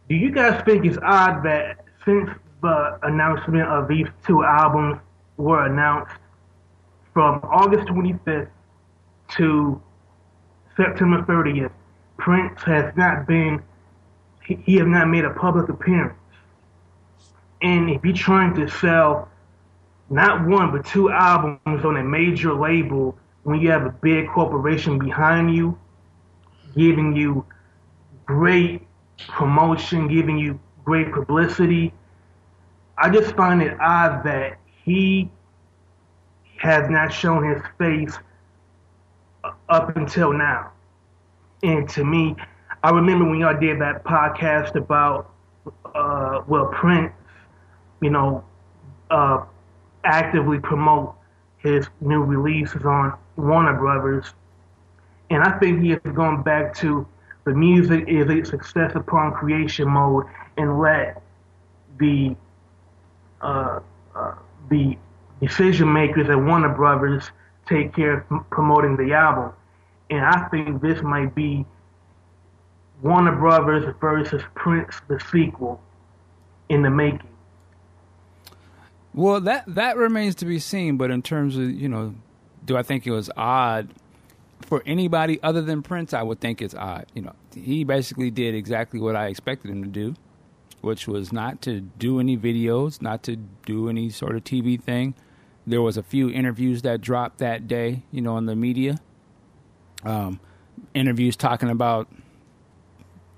[0.09, 2.31] Do you guys think it's odd that since
[2.63, 4.99] the announcement of these two albums
[5.37, 6.15] were announced
[7.19, 8.47] from August 25th
[9.37, 9.83] to
[10.77, 11.73] September 30th,
[12.17, 13.61] Prince has not been,
[14.47, 16.15] he, he has not made a public appearance.
[17.61, 19.29] And if you're trying to sell
[20.09, 24.97] not one but two albums on a major label when you have a big corporation
[24.97, 25.77] behind you,
[26.77, 27.45] giving you
[28.27, 28.87] great
[29.27, 31.93] promotion, giving you great publicity.
[32.97, 35.33] I just find it odd that he
[36.59, 38.19] has not shown his face
[39.69, 40.73] up until now.
[41.63, 42.37] And to me,
[42.83, 45.33] I remember when y'all did that podcast about,
[45.95, 47.13] uh, well, Prince,
[48.01, 48.45] you know,
[49.11, 49.45] uh,
[50.05, 51.15] actively promote
[51.59, 54.35] his new releases on Warner Brothers.
[55.31, 57.07] And I think he has gone back to
[57.45, 61.23] the music is a success upon creation mode and let
[61.99, 62.37] the
[63.41, 63.81] uh,
[64.15, 64.35] uh,
[64.69, 64.97] the
[65.41, 67.31] decision makers at Warner Brothers
[67.69, 69.53] take care of promoting the album.
[70.11, 71.67] And I think this might be
[73.03, 75.81] Warner Brothers versus Prince, the sequel,
[76.69, 77.29] in the making.
[79.15, 80.97] Well, that that remains to be seen.
[80.97, 82.15] But in terms of you know,
[82.65, 83.89] do I think it was odd
[84.63, 86.13] for anybody other than Prince?
[86.13, 87.07] I would think it's odd.
[87.15, 90.15] You know, he basically did exactly what I expected him to do,
[90.81, 95.15] which was not to do any videos, not to do any sort of TV thing.
[95.69, 98.99] There was a few interviews that dropped that day, you know, in the media.
[100.05, 100.41] Um,
[100.95, 102.09] interviews talking about,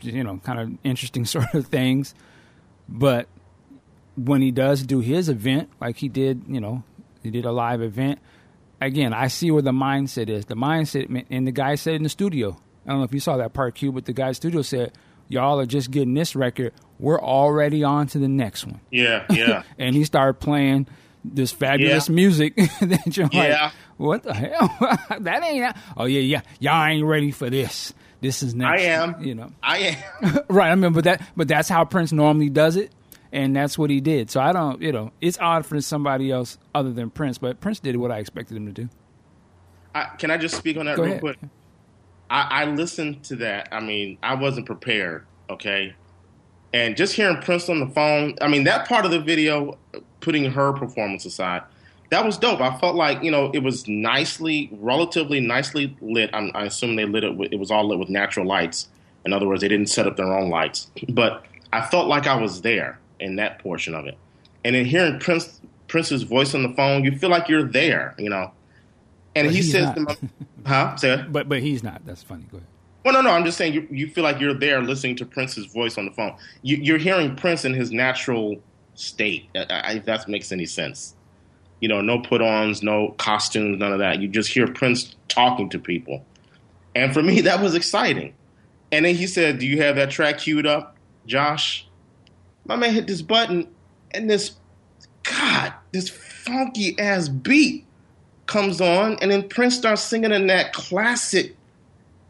[0.00, 2.14] you know, kind of interesting sort of things,
[2.88, 3.28] but
[4.16, 6.82] when he does do his event, like he did, you know,
[7.22, 8.18] he did a live event.
[8.80, 10.46] Again, I see where the mindset is.
[10.46, 12.56] The mindset, and the guy said in the studio.
[12.86, 14.62] I don't know if you saw that part, Q, but the guy in the studio
[14.62, 14.92] said,
[15.28, 16.72] "Y'all are just getting this record.
[16.98, 19.64] We're already on to the next one." Yeah, yeah.
[19.78, 20.86] and he started playing
[21.24, 22.14] this fabulous Yeah.
[22.14, 23.64] music that you're Yeah.
[23.64, 24.98] like, "What the hell?
[25.20, 26.40] that ain't." Oh yeah, yeah.
[26.58, 27.92] Y'all ain't ready for this.
[28.20, 28.82] This is next.
[28.82, 29.22] I am.
[29.24, 29.50] You know.
[29.62, 29.78] I
[30.22, 30.38] am.
[30.48, 30.70] right.
[30.70, 32.92] I mean, but that, but that's how Prince normally does it,
[33.32, 34.30] and that's what he did.
[34.30, 37.80] So I don't, you know, it's odd for somebody else other than Prince, but Prince
[37.80, 38.88] did what I expected him to do.
[39.94, 41.20] I, can I just speak on that Go real ahead.
[41.22, 41.38] quick?
[42.28, 43.68] I, I listened to that.
[43.72, 45.26] I mean, I wasn't prepared.
[45.48, 45.94] Okay,
[46.72, 48.36] and just hearing Prince on the phone.
[48.40, 49.78] I mean, that part of the video,
[50.20, 51.62] putting her performance aside,
[52.10, 52.60] that was dope.
[52.60, 56.30] I felt like you know it was nicely, relatively nicely lit.
[56.32, 57.36] I'm, I assume they lit it.
[57.36, 58.88] With, it was all lit with natural lights.
[59.24, 60.90] In other words, they didn't set up their own lights.
[61.08, 64.16] But I felt like I was there in that portion of it.
[64.64, 68.14] And then hearing Prince Prince's voice on the phone, you feel like you're there.
[68.18, 68.52] You know.
[69.36, 70.16] And But he says, my,
[70.66, 71.24] "Huh?" Say.
[71.28, 72.04] But but he's not.
[72.04, 72.44] That's funny.
[72.50, 72.66] Go ahead.
[73.04, 73.30] Well, no, no.
[73.30, 76.10] I'm just saying you, you feel like you're there listening to Prince's voice on the
[76.10, 76.34] phone.
[76.62, 78.56] You, you're hearing Prince in his natural
[79.00, 79.48] state.
[79.54, 81.14] If that makes any sense.
[81.80, 84.20] You know, no put-ons, no costumes, none of that.
[84.20, 86.24] You just hear Prince talking to people,
[86.94, 88.34] and for me, that was exciting.
[88.92, 91.86] And then he said, "Do you have that track queued up, Josh?"
[92.66, 93.66] My man hit this button,
[94.10, 94.52] and this,
[95.22, 97.86] God, this funky ass beat
[98.44, 101.56] comes on, and then Prince starts singing in that classic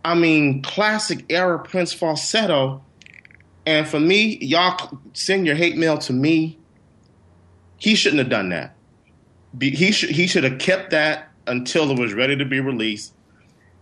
[0.04, 2.82] I mean, classic era Prince falsetto.
[3.66, 6.58] And for me, y'all send your hate mail to me.
[7.80, 8.76] He shouldn't have done that.
[9.58, 13.12] Be, he should he should have kept that until it was ready to be released,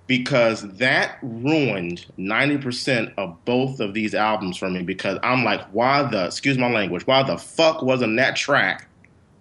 [0.07, 4.83] because that ruined ninety percent of both of these albums for me.
[4.83, 8.89] Because I'm like, why the excuse my language, why the fuck wasn't that track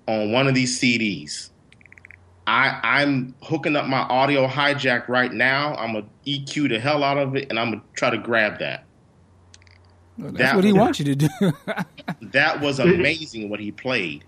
[0.08, 1.52] on one of these CDs?
[2.50, 5.76] I, I'm hooking up my audio hijack right now.
[5.76, 8.86] I'm gonna EQ the hell out of it, and I'm gonna try to grab that.
[10.17, 11.30] That's That what he was- wants you to do.
[12.22, 14.24] That was amazing what he played.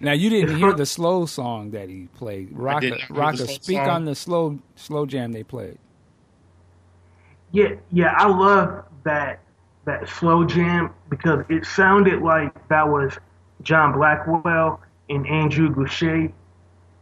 [0.00, 2.50] Now you didn't hear the slow song that he played.
[2.52, 3.88] Raka, did not hear the Raka, speak song.
[3.88, 5.78] on the slow slow jam they played.
[7.52, 9.40] Yeah, yeah, I love that
[9.84, 13.16] that slow jam because it sounded like that was
[13.62, 16.32] John Blackwell and Andrew Gouche,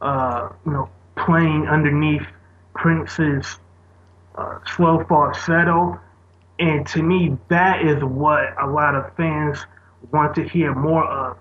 [0.00, 2.26] uh, you know, playing underneath
[2.74, 3.58] Prince's
[4.36, 5.98] uh, slow falsetto,
[6.58, 9.64] and to me, that is what a lot of fans
[10.12, 11.36] want to hear more of.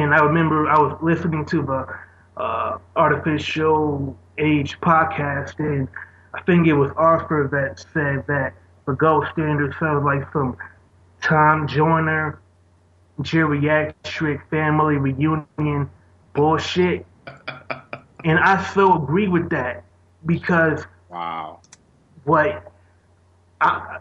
[0.00, 1.98] And I remember I was listening to the
[2.40, 5.88] uh, Art Official Age podcast, and
[6.34, 8.54] I think it was Arthur that said that
[8.86, 10.56] the gold standard sounds like some
[11.22, 12.40] Tom Joyner
[13.20, 15.90] geriatric family reunion
[16.34, 17.06] bullshit.
[18.24, 19.84] and I so agree with that
[20.26, 21.60] because Wow.
[22.24, 22.72] what
[23.60, 23.98] I,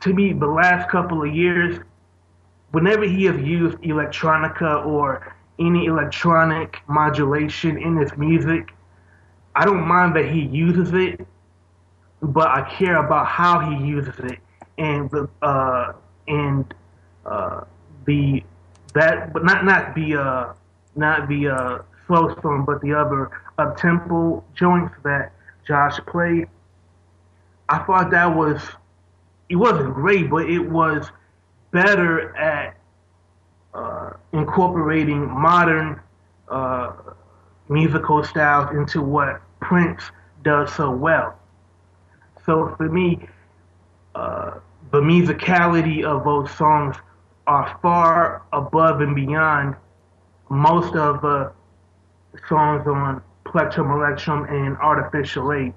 [0.00, 1.80] to me the last couple of years,
[2.70, 8.72] whenever he has used electronica or any electronic modulation in his music,
[9.54, 11.26] I don't mind that he uses it,
[12.22, 14.38] but I care about how he uses it
[14.78, 15.92] and the uh,
[16.26, 16.74] and
[17.26, 17.62] uh,
[18.06, 18.42] the
[18.94, 20.52] that but not not the uh,
[20.96, 25.32] not the uh, slow song, but the other up tempo joints that
[25.66, 26.48] Josh played.
[27.68, 28.62] I thought that was
[29.48, 31.10] it wasn't great, but it was
[31.70, 32.79] better at uh,
[34.32, 36.00] incorporating modern
[36.48, 36.92] uh,
[37.68, 40.02] musical styles into what Prince
[40.42, 41.38] does so well.
[42.46, 43.28] So for me,
[44.14, 44.58] uh,
[44.90, 46.96] the musicality of those songs
[47.46, 49.76] are far above and beyond
[50.48, 51.52] most of the
[52.48, 55.72] songs on Plectrumelectrum and Art Official Age.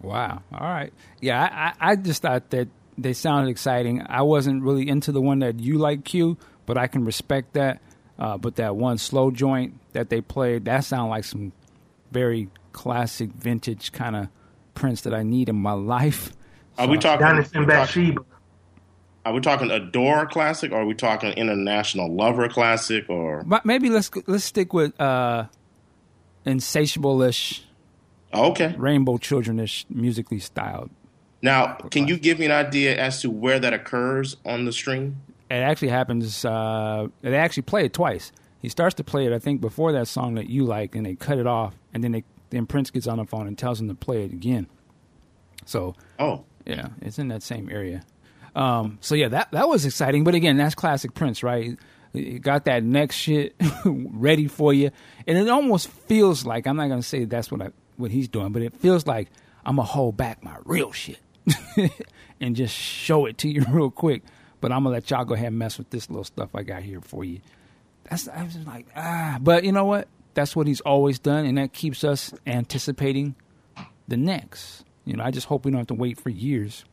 [0.00, 0.42] Wow.
[0.52, 0.92] All right.
[1.20, 4.02] Yeah, I, I just thought that they sounded exciting.
[4.06, 6.36] I wasn't really into the one that you like, Q,
[6.70, 7.80] but I can respect that.
[8.16, 11.50] Uh, but that one slow joint that they played, that sounded like some
[12.12, 14.28] very classic, vintage kind of
[14.74, 16.30] Prince that I need in my life.
[16.78, 17.26] Are we talking?
[17.26, 18.24] Giannis and we talking- Bathsheba.
[19.26, 23.90] Are we talking Adore classic, or are we talking International Lover classic, or But maybe
[23.90, 25.46] let's let's stick with uh,
[26.46, 27.64] insatiable-ish,
[28.32, 28.74] okay?
[28.78, 30.90] rainbow children-ish, musically styled.
[31.42, 35.20] Now, can you give me an idea as to where that occurs on the string?
[35.50, 36.44] It actually happens.
[36.44, 38.30] Uh, they actually play it twice.
[38.60, 41.16] He starts to play it, I think, before that song that you like, and they
[41.16, 43.88] cut it off, and then they then Prince gets on the phone and tells him
[43.88, 44.66] to play it again.
[45.66, 48.02] So Oh, yeah, it's in that same area.
[48.54, 50.24] Um, so yeah, that that was exciting.
[50.24, 51.78] But again, that's classic Prince, right?
[52.12, 54.90] He got that next shit ready for you,
[55.26, 58.52] and it almost feels like I'm not gonna say that's what I what he's doing,
[58.52, 59.30] but it feels like
[59.64, 61.20] I'm gonna hold back my real shit
[62.40, 64.22] and just show it to you real quick.
[64.60, 66.82] But I'm gonna let y'all go ahead and mess with this little stuff I got
[66.82, 67.40] here for you.
[68.08, 70.08] That's I was just like ah, but you know what?
[70.34, 73.34] That's what he's always done, and that keeps us anticipating
[74.08, 74.84] the next.
[75.04, 76.84] You know, I just hope we don't have to wait for years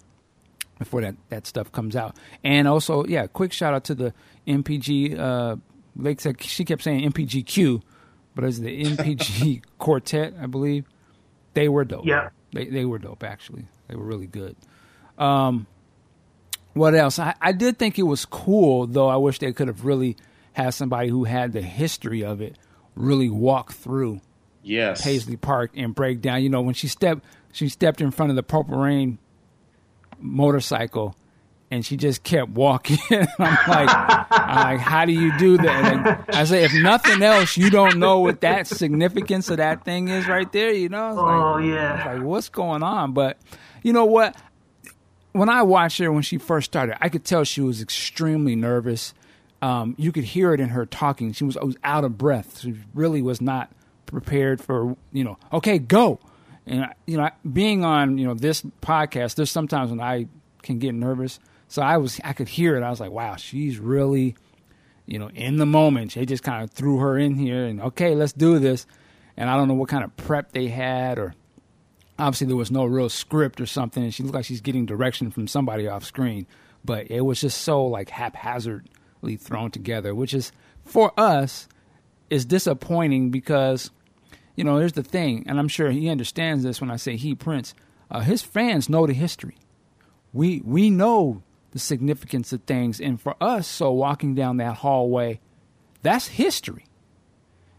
[0.79, 2.15] before that, that stuff comes out.
[2.43, 4.13] And also, yeah, quick shout out to the
[4.47, 5.17] NPG.
[5.17, 5.55] Uh,
[5.95, 7.81] Lake said she kept saying NPGQ,
[8.35, 10.85] but it's the NPG Quartet, I believe.
[11.53, 12.05] They were dope.
[12.05, 12.29] Yeah.
[12.53, 13.23] they they were dope.
[13.23, 14.55] Actually, they were really good.
[15.17, 15.65] Um,
[16.77, 17.19] what else?
[17.19, 19.07] I, I did think it was cool, though.
[19.07, 20.17] I wish they could have really
[20.53, 22.57] had somebody who had the history of it
[22.95, 24.21] really walk through
[24.63, 25.01] yes.
[25.03, 26.41] Paisley Park and break down.
[26.43, 29.19] You know, when she stepped, she stepped in front of the Purple Rain
[30.19, 31.15] motorcycle,
[31.69, 32.97] and she just kept walking.
[33.11, 35.93] I'm like, I'm like, how do you do that?
[35.93, 40.07] And I say, if nothing else, you don't know what that significance of that thing
[40.07, 40.71] is right there.
[40.71, 41.09] You know?
[41.09, 42.13] It's like, Oh it's yeah.
[42.13, 43.13] like, what's going on?
[43.13, 43.37] But
[43.83, 44.35] you know what?
[45.37, 49.13] When I watched her when she first started, I could tell she was extremely nervous.
[49.61, 51.31] Um, you could hear it in her talking.
[51.33, 52.59] She was, was out of breath.
[52.59, 53.71] She really was not
[54.05, 55.37] prepared for you know.
[55.53, 56.19] Okay, go.
[56.65, 60.27] And I- you know, being on you know this podcast, there's sometimes when I
[60.63, 61.39] can get nervous.
[61.69, 62.83] So I was, I could hear it.
[62.83, 64.35] I was like, wow, she's really,
[65.05, 66.13] you know, in the moment.
[66.13, 68.85] They just kind of threw her in here and okay, let's do this.
[69.35, 71.35] And I don't know what kind of prep they had or
[72.19, 75.31] obviously there was no real script or something and she looked like she's getting direction
[75.31, 76.45] from somebody off screen
[76.85, 80.51] but it was just so like haphazardly thrown together which is
[80.83, 81.67] for us
[82.29, 83.91] is disappointing because
[84.55, 87.35] you know here's the thing and i'm sure he understands this when i say he
[87.35, 87.73] prince
[88.09, 89.57] uh, his fans know the history.
[90.33, 95.39] We we know the significance of things and for us so walking down that hallway
[96.01, 96.85] that's history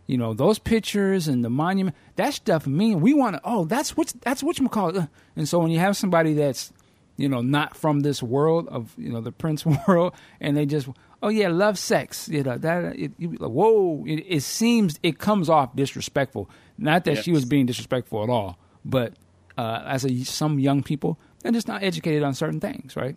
[0.09, 3.97] you know those pictures and the monument that stuff mean we want to oh that's
[3.97, 5.09] what's that's what you call it.
[5.37, 6.73] And so when you have somebody that's
[7.17, 10.89] you know not from this world of you know the prince world and they just
[11.23, 15.49] oh yeah love sex you know that it, like, whoa it, it seems it comes
[15.49, 16.51] off disrespectful.
[16.79, 19.13] Not that she was being disrespectful at all but
[19.59, 23.17] uh, as a, some young people they're just not educated on certain things right?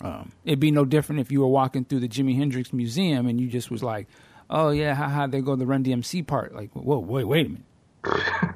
[0.00, 3.40] Um, it'd be no different if you were walking through the Jimi Hendrix Museum and
[3.40, 4.08] you just was like,
[4.50, 7.64] "Oh yeah, haha, they go the Run DMC part." Like, whoa, wait, wait a minute.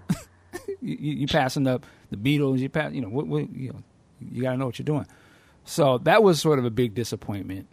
[0.80, 3.82] you, you you passing up the Beatles, you pass, you know, what, what, you know,
[4.20, 5.06] you got to know what you're doing.
[5.64, 7.66] So that was sort of a big disappointment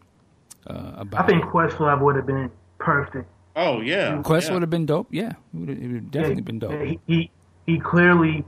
[0.68, 1.24] uh, about.
[1.24, 3.30] I think Questlove would have been perfect.
[3.56, 4.22] Oh yeah.
[4.22, 4.54] Quest yeah.
[4.54, 5.08] would have been dope.
[5.12, 6.72] Yeah, it would have, it would have definitely Yeah, been dope.
[6.72, 7.32] yeah, He, he
[7.66, 8.44] he clearly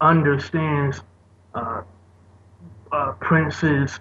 [0.00, 1.00] understands
[1.54, 1.82] uh,
[2.90, 4.00] uh, Prince's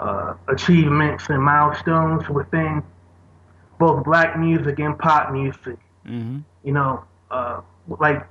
[0.00, 2.82] uh, achievements and milestones within
[3.78, 5.78] both black music and pop music.
[6.06, 6.38] Mm-hmm.
[6.64, 8.26] You know, uh, like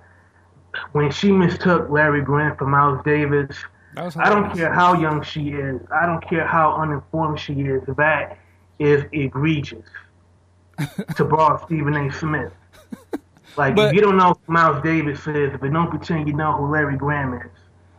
[0.91, 3.55] when she mistook Larry Graham for Miles Davis.
[3.95, 5.81] I don't care how young she is.
[5.91, 7.81] I don't care how uninformed she is.
[7.97, 8.37] That
[8.77, 9.85] is egregious.
[11.15, 12.11] to borrow Stephen A.
[12.11, 12.53] Smith.
[13.55, 16.55] Like But- if you don't know who Miles Davis is, but don't pretend you know
[16.55, 17.49] who Larry Graham is.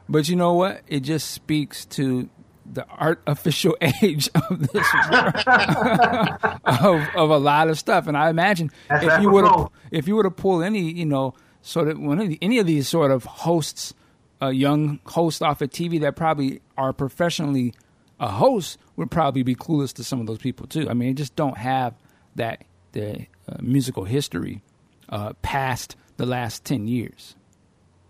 [0.08, 0.82] But you know what?
[0.86, 2.30] It just speaks to
[2.72, 4.86] the artificial age of this
[6.64, 8.06] of, of a lot of stuff.
[8.06, 11.34] And I imagine That's if you would if you were to pull any you know
[11.62, 13.94] sort of one of the, any of these sort of hosts,
[14.40, 17.74] uh, young hosts off of TV that probably are professionally
[18.20, 20.88] a host would probably be clueless to some of those people too.
[20.88, 21.94] I mean, they just don't have
[22.36, 24.62] that the uh, musical history
[25.08, 27.34] uh, past the last ten years.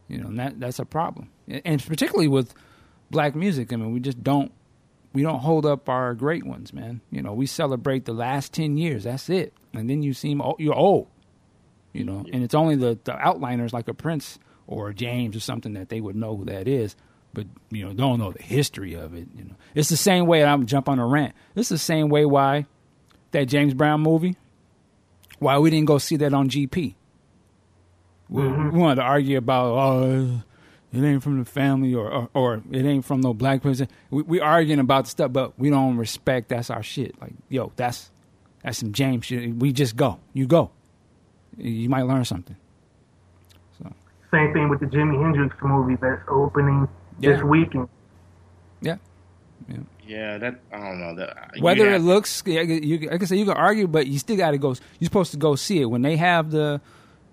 [0.09, 2.54] You know, and that that's a problem, and particularly with
[3.11, 3.72] black music.
[3.72, 4.52] I mean, we just don't
[5.12, 7.00] we don't hold up our great ones, man.
[7.11, 9.04] You know, we celebrate the last ten years.
[9.04, 11.09] That's it, and then you seem o- you're old.
[11.92, 15.40] You know, and it's only the the outliners like a Prince or a James or
[15.40, 16.94] something that they would know who that is,
[17.32, 19.28] but you know don't know the history of it.
[19.36, 20.42] You know, it's the same way.
[20.42, 21.34] And I'm jump on a rant.
[21.56, 22.66] It's the same way why
[23.32, 24.36] that James Brown movie.
[25.38, 26.94] Why we didn't go see that on GP.
[28.28, 28.76] We, we mm-hmm.
[28.76, 30.42] wanted to argue about oh
[30.93, 33.89] it ain't from the family or or, or it ain't from no black person.
[34.11, 36.49] We, we arguing about the stuff, but we don't respect.
[36.49, 37.20] That's our shit.
[37.20, 38.11] Like yo, that's
[38.62, 39.55] that's some James shit.
[39.55, 40.18] We just go.
[40.32, 40.70] You go.
[41.57, 42.57] You might learn something.
[44.30, 46.86] Same thing with the Jimi Hendrix movie that's opening
[47.18, 47.45] this Yeah.
[47.45, 47.89] weekend.
[48.82, 48.97] Yeah.
[49.66, 49.76] Yeah,
[50.07, 51.30] Yeah, that I don't know that.
[51.30, 54.18] Uh, you Whether it looks, yeah, you, like I said, you can argue, but you
[54.18, 54.68] still got to go.
[54.99, 56.80] You're supposed to go see it when they have the,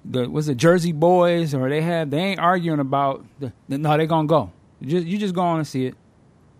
[0.07, 3.97] the was it Jersey Boys or they have they ain't arguing about the, the no
[3.97, 4.51] they're gonna go.
[4.79, 5.95] You just you just go on and see it.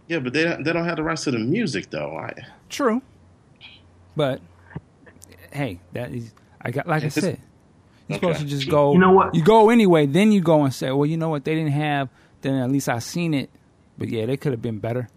[0.08, 2.16] yeah, but they don't- they don't have the rights to the music though.
[2.18, 2.34] I,
[2.70, 3.02] True,
[4.16, 4.42] but
[5.52, 7.40] hey, that is I got like I said,
[8.08, 8.28] you're Okay.
[8.28, 8.94] supposed to just go.
[8.94, 9.36] You know what?
[9.36, 11.44] You go anyway, then you go and say, well, you know what?
[11.46, 12.10] They didn't have.
[12.42, 13.50] Then at least I seen it,
[13.98, 15.08] but yeah, they could have been better.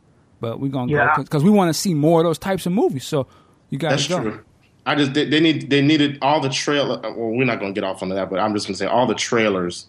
[0.41, 1.15] But we're gonna Yeah.
[1.17, 3.07] go because we want to see more of those types of movies.
[3.07, 3.27] So
[3.71, 4.23] you got to go.
[4.23, 4.45] true.
[4.89, 6.99] I just they, they need they needed all the trailer.
[7.03, 8.87] Well, we're not going to get off on that, but I'm just going to say
[8.87, 9.87] all the trailers.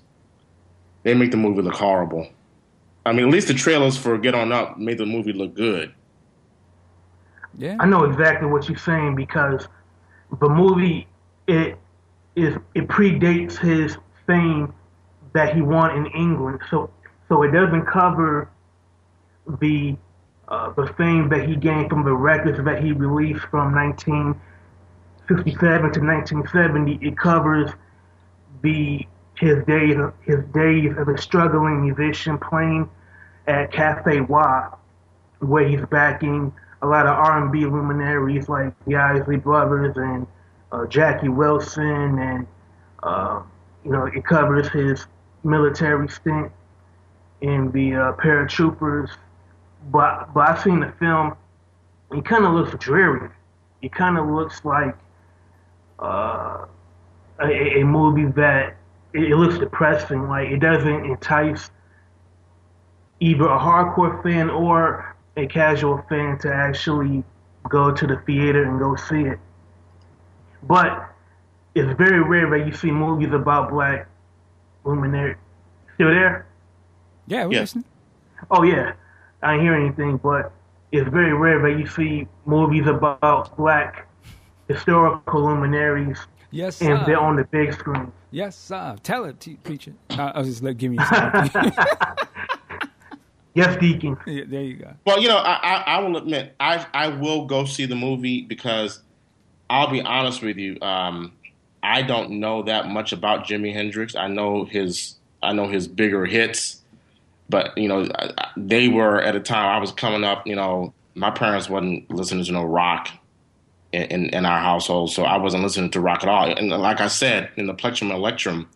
[1.04, 2.28] They make the movie look horrible.
[3.06, 5.93] I mean, at least the trailers for Get On Up made the movie look good.
[7.58, 7.78] Yeah.
[7.80, 9.70] I know exactly what you're saying because
[10.41, 11.08] the movie
[11.47, 11.78] it
[12.36, 13.97] is it predates his
[14.28, 14.74] fame
[15.32, 16.89] that he won in England, so
[17.30, 18.50] so it doesn't cover
[19.62, 19.95] the
[20.50, 23.74] uh, the fame that he gained from the records that he released from
[25.30, 27.07] 1957 to 1970.
[27.07, 27.71] It covers
[28.61, 29.05] the
[29.36, 32.89] his days his days as a struggling musician playing
[33.47, 34.75] at Cafe Wha?
[35.39, 40.27] where he's backing a lot of R&B luminaries like the Isley Brothers and
[40.71, 42.47] uh, Jackie Wilson, and
[43.03, 43.41] uh,
[43.86, 45.05] you know it covers his
[45.43, 46.51] military stint
[47.41, 49.09] in the uh, paratroopers.
[49.91, 51.36] But but I've seen the film.
[52.11, 53.30] It kind of looks dreary.
[53.82, 54.95] It kind of looks like
[56.02, 56.66] uh,
[57.39, 58.76] a, a movie that
[59.14, 60.28] it, it looks depressing.
[60.28, 61.72] Like it doesn't entice
[63.20, 67.24] either a hardcore fan or a casual fan to actually
[67.70, 69.39] go to the theater and go see it.
[70.64, 71.10] But
[71.76, 74.08] it's very rare that you see movies about black
[74.84, 75.38] luminaries.
[75.95, 76.45] Still there?
[77.28, 77.62] Yeah, we're Yeah.
[77.62, 77.86] listening.
[78.52, 78.93] Oh yeah,
[79.43, 80.52] I didn't hear anything, but
[80.91, 84.08] it's very rare that you see movies about black
[84.70, 86.17] historical luminaries
[86.51, 88.11] Yes, and they're on the big screen.
[88.32, 88.95] Yes, sir.
[89.03, 89.93] Tell it, te- preacher.
[90.11, 91.72] I, I was just like, give me something.
[93.55, 94.15] Yes, Deacon.
[94.26, 94.93] yeah, there you go.
[95.05, 98.41] Well, you know, I, I, I will admit, I I will go see the movie
[98.43, 99.01] because
[99.70, 100.80] I'll be honest with you.
[100.82, 101.34] Um,
[101.84, 104.15] I don't know that much about Jimi Hendrix.
[104.15, 106.84] I know his I know his bigger hits,
[107.49, 110.45] but you know, I- I- they were at a time I was coming up.
[110.47, 113.09] You know, my parents wasn't listening to no rock
[113.92, 116.52] in, in, our household, so I wasn't listening to rock at all.
[116.52, 118.68] And like I said in the Plectrumelectrum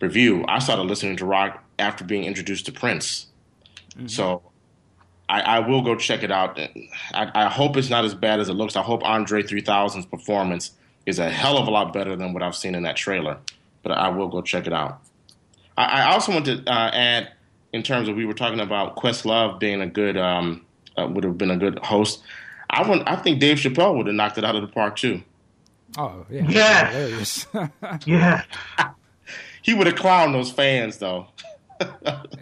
[0.00, 3.26] review, I started listening to rock after being introduced to Prince.
[4.06, 4.42] So
[5.28, 6.58] I, I will go check it out.
[7.12, 8.76] I, I hope it's not as bad as it looks.
[8.76, 10.72] I hope Andre 3000's performance
[11.06, 13.38] is a hell of a lot better than what I've seen in that trailer.
[13.82, 15.00] But I will go check it out.
[15.76, 17.32] I, I also want to uh, add,
[17.72, 20.66] in terms of we were talking about Questlove being a good, um,
[20.98, 22.22] uh, would have been a good host.
[22.70, 25.22] I want, I think Dave Chappelle would have knocked it out of the park too.
[25.98, 26.46] Oh, yeah.
[26.48, 27.46] Yes.
[27.52, 27.70] Hilarious.
[28.06, 28.42] Yeah.
[29.62, 31.26] he would have clowned those fans though.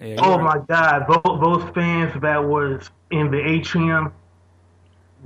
[0.02, 0.58] Yeah, Oh right.
[0.58, 1.06] my God!
[1.06, 4.12] both, those fans that was in the atrium,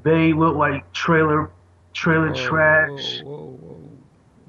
[0.03, 1.51] they look like trailer
[1.95, 3.23] trailer Whoa, trash.
[3.23, 3.79] whoa, whoa,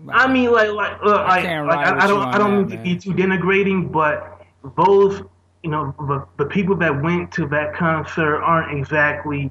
[0.05, 0.09] whoa.
[0.13, 2.69] I mean, like, like, look, I like, like I, I don't, on I don't that,
[2.69, 4.41] mean to be too denigrating, but
[4.77, 5.21] those,
[5.63, 9.49] you know, the, the people that went to that concert aren't exactly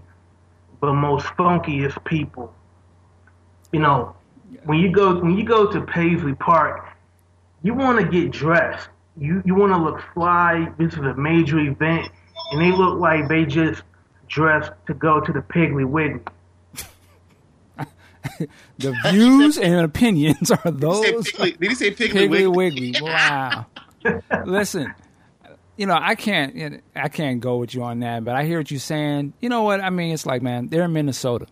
[0.88, 2.52] the most funkiest people.
[3.72, 4.14] You know,
[4.64, 6.88] when you go when you go to Paisley Park,
[7.62, 8.88] you want to get dressed.
[9.16, 10.70] You you want to look fly.
[10.78, 12.10] This is a major event,
[12.50, 13.82] and they look like they just
[14.28, 16.20] dressed to go to the Piggly Wiggly.
[18.78, 21.32] The views and opinions are Did he say those.
[21.32, 22.90] Piggly, did he say Piggly, Piggly Wiggly?
[22.92, 23.00] Wiggly.
[23.02, 23.66] Wow.
[24.46, 24.94] Listen,
[25.82, 28.44] you know, I can't, you know, I can't go with you on that, but I
[28.44, 29.32] hear what you're saying.
[29.40, 29.80] You know what?
[29.80, 31.48] I mean, it's like, man, they're in Minnesota,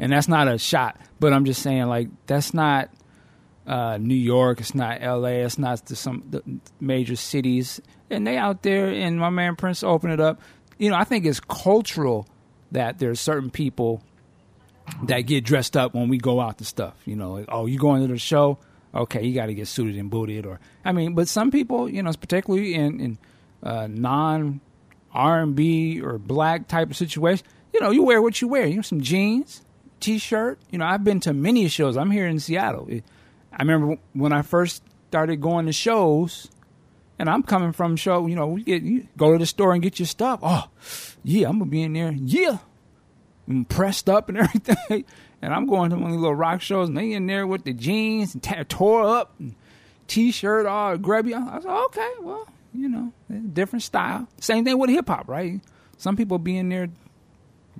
[0.00, 2.90] and that's not a shot, but I'm just saying, like, that's not
[3.64, 6.42] uh, New York, it's not L.A., it's not the, some the
[6.80, 7.80] major cities,
[8.10, 8.88] and they out there.
[8.88, 10.40] And my man Prince opened it up.
[10.76, 12.26] You know, I think it's cultural
[12.72, 14.02] that there's certain people
[15.04, 16.96] that get dressed up when we go out to stuff.
[17.04, 18.58] You know, like, oh, you going to the show?
[18.92, 20.46] Okay, you got to get suited and booted.
[20.46, 23.18] Or I mean, but some people, you know, particularly in in
[23.66, 24.60] uh, non
[25.12, 27.44] R and B or black type of situation,
[27.74, 28.66] you know, you wear what you wear.
[28.66, 29.62] You know, some jeans,
[30.00, 30.58] t shirt.
[30.70, 31.96] You know, I've been to many shows.
[31.96, 32.88] I'm here in Seattle.
[33.52, 36.48] I remember when I first started going to shows.
[37.18, 39.82] And I'm coming from show, you know, we get you go to the store and
[39.82, 40.40] get your stuff.
[40.42, 40.68] Oh,
[41.24, 42.12] yeah, I'm gonna be in there.
[42.12, 42.58] Yeah,
[43.46, 45.06] and pressed up and everything.
[45.40, 47.64] And I'm going to one of these little rock shows, and they in there with
[47.64, 49.54] the jeans and t- tore up, and
[50.08, 51.32] t-shirt all grubby.
[51.32, 53.12] I was like, okay, well, you know,
[53.52, 54.28] different style.
[54.40, 55.60] Same thing with hip hop, right?
[55.96, 56.88] Some people be in there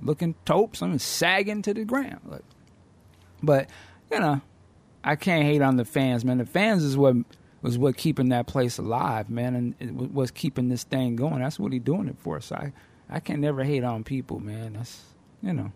[0.01, 2.21] looking taupe, some sagging to the ground.
[2.25, 2.43] Like,
[3.41, 3.69] but
[4.11, 4.41] you know,
[5.03, 6.37] I can't hate on the fans, man.
[6.37, 7.15] The fans is what
[7.61, 11.39] was what keeping that place alive, man, and it wa- was keeping this thing going.
[11.39, 12.39] That's what he doing it for.
[12.41, 12.73] So I,
[13.09, 14.73] I can never hate on people, man.
[14.73, 15.01] That's
[15.41, 15.71] you know.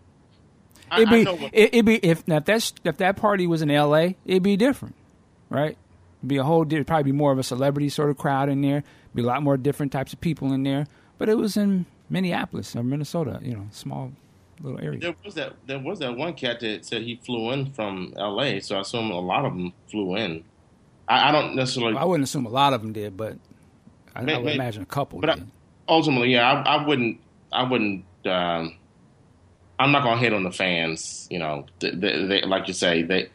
[0.96, 3.62] It'd I be, what, it, it'd be if now if that's if that party was
[3.62, 4.94] in L.A., it'd be different,
[5.48, 5.76] right?
[6.20, 8.60] It'd be a whole, di- probably be more of a celebrity sort of crowd in
[8.60, 8.84] there.
[9.14, 10.86] Be a lot more different types of people in there.
[11.18, 14.12] But it was in Minneapolis or Minnesota, you know, small
[14.60, 15.00] little area.
[15.00, 18.60] there was that there was that one cat that said he flew in from L.A.
[18.60, 20.44] So I assume a lot of them flew in.
[21.08, 21.96] I, I don't necessarily.
[21.96, 23.36] I wouldn't assume a lot of them did, but
[24.14, 25.42] I, I would may- imagine a couple but I-
[25.88, 27.18] ultimately, yeah, I, I wouldn't.
[27.52, 28.04] I wouldn't.
[28.24, 28.76] Um,
[29.78, 31.26] I'm not gonna hit on the fans.
[31.30, 33.30] You know, they, they, they, like you say, they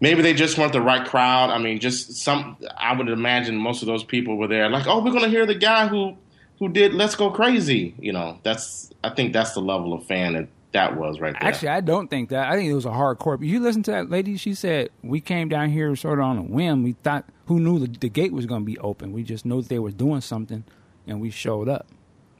[0.00, 1.50] maybe they just weren't the right crowd.
[1.50, 2.56] I mean, just some.
[2.76, 5.54] I would imagine most of those people were there, like, oh, we're gonna hear the
[5.54, 6.16] guy who
[6.58, 8.90] who did "Let's Go Crazy." You know, that's.
[9.04, 11.48] I think that's the level of fan that that was right there.
[11.48, 12.50] Actually, I don't think that.
[12.50, 13.44] I think it was a hardcore.
[13.44, 14.36] You listen to that lady.
[14.36, 16.82] She said we came down here sort of on a whim.
[16.82, 19.12] We thought who knew the, the gate was going to be open.
[19.12, 20.64] We just knew that they were doing something,
[21.06, 21.86] and we showed up.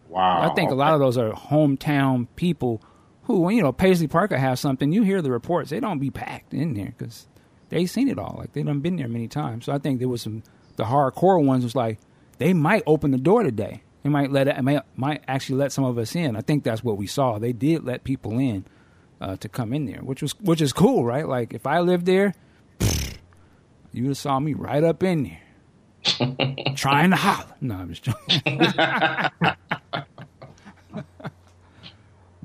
[0.08, 0.50] wow.
[0.50, 2.82] I think a lot of those are hometown people
[3.24, 5.70] who, when you know Paisley Parker has something, you hear the reports.
[5.70, 7.26] They don't be packed in there because
[7.68, 8.36] they seen it all.
[8.38, 9.66] Like they done been there many times.
[9.66, 10.42] So I think there was some
[10.76, 11.98] the hardcore ones was like
[12.38, 13.82] they might open the door today.
[14.02, 16.36] They might let it, might might actually let some of us in.
[16.36, 17.38] I think that's what we saw.
[17.38, 18.64] They did let people in
[19.20, 21.26] uh, to come in there, which was which is cool, right?
[21.26, 22.34] Like if I lived there,
[23.92, 25.40] you would have saw me right up in there.
[26.76, 27.54] Trying to holler.
[27.60, 28.42] No, I'm just joking.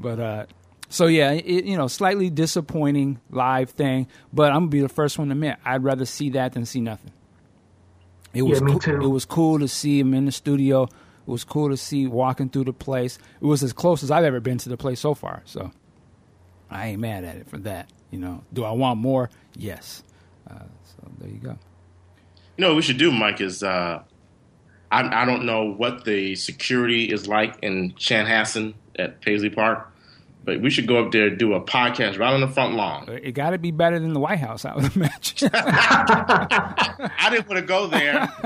[0.01, 0.45] But uh,
[0.91, 4.07] so yeah, it, you know, slightly disappointing live thing.
[4.31, 6.81] But I'm gonna be the first one to admit I'd rather see that than see
[6.81, 7.11] nothing.
[8.33, 9.01] It was Yeah, me cool, too.
[9.01, 10.83] it was cool to see him in the studio.
[10.83, 10.91] It
[11.27, 13.17] was cool to see walking through the place.
[13.41, 15.41] It was as close as I've ever been to the place so far.
[15.45, 15.71] So
[16.69, 17.89] I ain't mad at it for that.
[18.09, 19.29] You know, do I want more?
[19.55, 20.03] Yes.
[20.49, 21.57] Uh, so there you go.
[22.57, 24.01] You know what we should do, Mike, is uh,
[24.91, 29.90] I, I don't know what the security is like in Chanhassen at Paisley Park,
[30.43, 33.07] but we should go up there and do a podcast right on the front lawn.
[33.09, 35.49] It got to be better than the White House, I would imagine.
[35.53, 38.31] I didn't want to go there,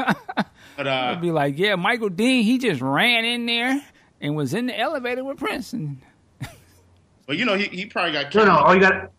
[0.77, 3.81] but uh, It'd be like, yeah, Michael Dean, he just ran in there
[4.21, 5.73] and was in the elevator with Prince.
[5.73, 6.01] And
[7.27, 8.57] but you know he, he probably got No, no.
[8.57, 9.11] All you got,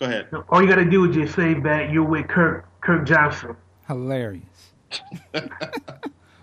[0.00, 0.28] Go ahead.
[0.48, 3.56] all you got to do is just say that you're with Kirk, Kirk Johnson.
[3.86, 4.44] hilarious.
[5.34, 5.42] I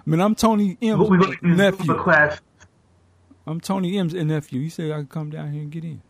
[0.06, 1.96] mean, I'm Tony M's We're going to do nephew.
[1.96, 2.40] Class.
[3.48, 4.62] I'm Tony M's nephew.
[4.62, 6.02] You said I could come down here and get in.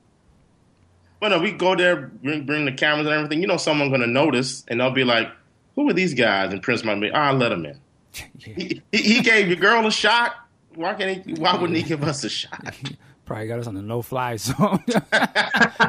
[1.22, 3.42] Well, no, we go there, bring, bring the cameras and everything.
[3.42, 5.30] You know, someone's going to notice, and they'll be like,
[5.76, 7.80] "Who are these guys?" And Prince might be, "Ah, let him in."
[8.14, 8.54] yeah.
[8.54, 10.36] He, he, he gave your girl a shot.
[10.76, 11.34] Why can't he?
[11.34, 12.76] Why wouldn't he give us a shot?
[13.26, 14.84] Probably got us on the no fly zone.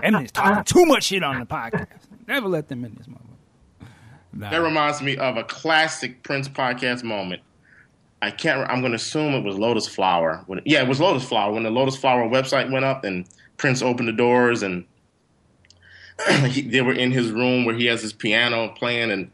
[0.03, 1.89] and he's talking too much shit on the podcast.
[2.27, 3.89] Never let them in this motherfucker.
[4.33, 4.51] Nah.
[4.51, 7.43] That reminds me of a classic Prince podcast moment.
[8.27, 8.69] I can't.
[8.69, 10.43] I'm going to assume it was Lotus Flower.
[10.47, 13.25] When, yeah, it was Lotus Flower when the Lotus Flower website went up and
[13.57, 14.85] Prince opened the doors and
[16.49, 19.31] he, they were in his room where he has his piano playing and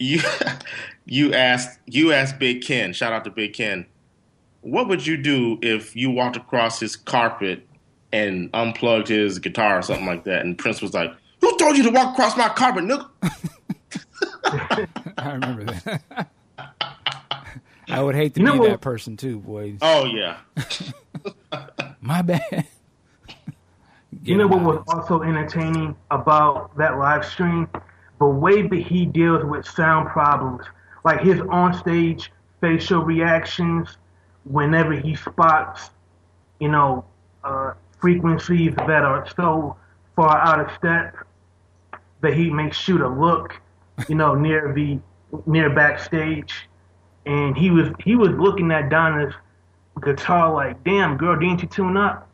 [0.00, 0.20] you
[1.04, 2.94] you asked you asked Big Ken.
[2.94, 3.84] Shout out to Big Ken.
[4.62, 7.68] What would you do if you walked across his carpet
[8.12, 10.42] and unplugged his guitar or something like that?
[10.42, 11.12] And Prince was like,
[11.42, 13.10] "Who told you to walk across my carpet, Nook?"
[14.44, 16.28] I remember that.
[17.92, 19.78] I would hate to You be that person too, boys.
[19.82, 20.38] Oh yeah.
[22.00, 22.66] My bad.
[24.22, 27.68] You know what was also entertaining about that live stream?
[28.18, 30.64] The way that he deals with sound problems,
[31.04, 32.28] like his onstage
[32.60, 33.96] facial reactions
[34.44, 35.90] whenever he spots,
[36.60, 37.04] you know,
[37.44, 39.76] uh, frequencies that are so
[40.16, 41.14] far out of step
[42.20, 43.60] that he makes shoot a look,
[44.08, 44.98] you know, near the
[45.46, 46.68] near backstage,
[47.26, 49.34] and he was he was looking at Donna's
[50.02, 52.28] guitar like, "Damn, girl, didn't you tune up?"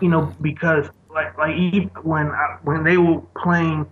[0.00, 1.54] you know, because like like
[2.02, 3.86] when I, when they were playing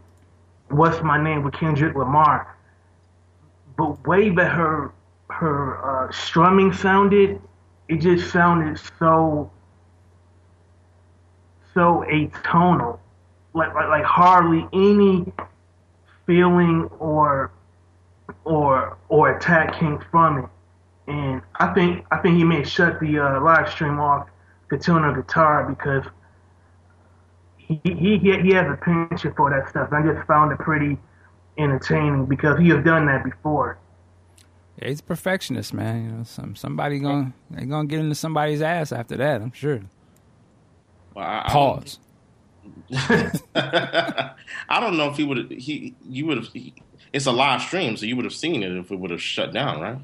[0.68, 2.56] "What's My Name" with Kendrick Lamar,
[3.76, 4.92] but way that her
[5.30, 7.40] her uh, strumming sounded,
[7.88, 9.50] it just sounded so
[11.74, 12.98] so atonal,
[13.54, 15.32] like like, like hardly any
[16.26, 17.50] feeling or
[18.44, 20.44] or or attack came from it.
[21.08, 24.28] And I think I think he may shut the uh, live stream off
[24.70, 26.04] to tune a guitar because
[27.58, 29.92] he he he he has a penchant for that stuff.
[29.92, 30.98] I just found it pretty
[31.58, 33.78] entertaining because he has done that before.
[34.80, 36.04] Yeah, he's a perfectionist, man.
[36.04, 39.40] You know, some somebody gonna they gonna get into somebody's ass after that.
[39.40, 39.80] I'm sure.
[41.14, 41.98] Well, I, I Pause.
[42.92, 45.50] I don't know if he would.
[45.52, 46.48] He you would have.
[47.16, 49.52] It's a live stream, so you would have seen it if it would have shut
[49.52, 49.98] down, right?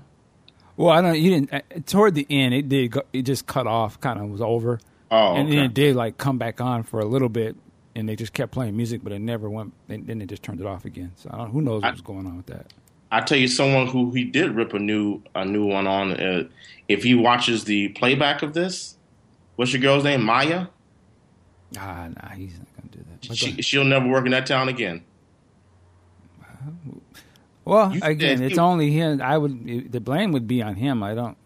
[0.76, 1.18] Well, I don't.
[1.20, 1.52] You didn't.
[1.52, 2.92] uh, Toward the end, it did.
[2.92, 4.00] Go, it just cut off.
[4.00, 4.80] Kind of was over.
[5.10, 7.54] Oh, and then it did like come back on for a little bit,
[7.94, 9.74] and they just kept playing music, but it never went.
[9.88, 11.12] Then then they just turned it off again.
[11.16, 12.72] So I don't, who knows what's I- going on with that?
[13.10, 16.12] I tell you, someone who he did rip a new a new one on.
[16.12, 16.44] Uh,
[16.88, 18.96] if he watches the playback of this,
[19.56, 20.22] what's your girl's name?
[20.22, 20.68] Maya.
[21.78, 23.36] Ah, nah, he's not gonna do that.
[23.36, 25.04] She, she'll never work in that town again.
[27.64, 29.22] Well, you again, it's only him.
[29.22, 29.92] I would.
[29.92, 31.02] The blame would be on him.
[31.02, 31.36] I don't.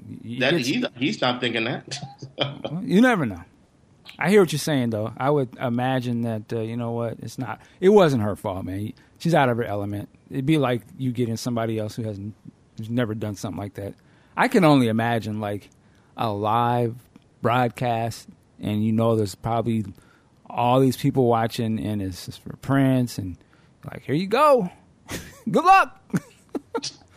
[0.40, 1.98] That get- he, he's not thinking that.
[2.82, 3.42] You never know.
[4.18, 5.12] I hear what you're saying, though.
[5.16, 7.18] I would imagine that uh, you know what?
[7.20, 7.60] It's not.
[7.80, 8.92] It wasn't her fault, man.
[9.18, 10.08] She's out of her element.
[10.30, 12.34] It'd be like you getting somebody else who hasn't,
[12.78, 13.94] who's never done something like that.
[14.36, 15.68] I can only imagine like
[16.16, 16.94] a live
[17.42, 18.28] broadcast,
[18.60, 19.84] and you know, there's probably
[20.48, 23.36] all these people watching, and it's just for Prince, and
[23.90, 24.70] like, here you go,
[25.50, 26.00] good luck.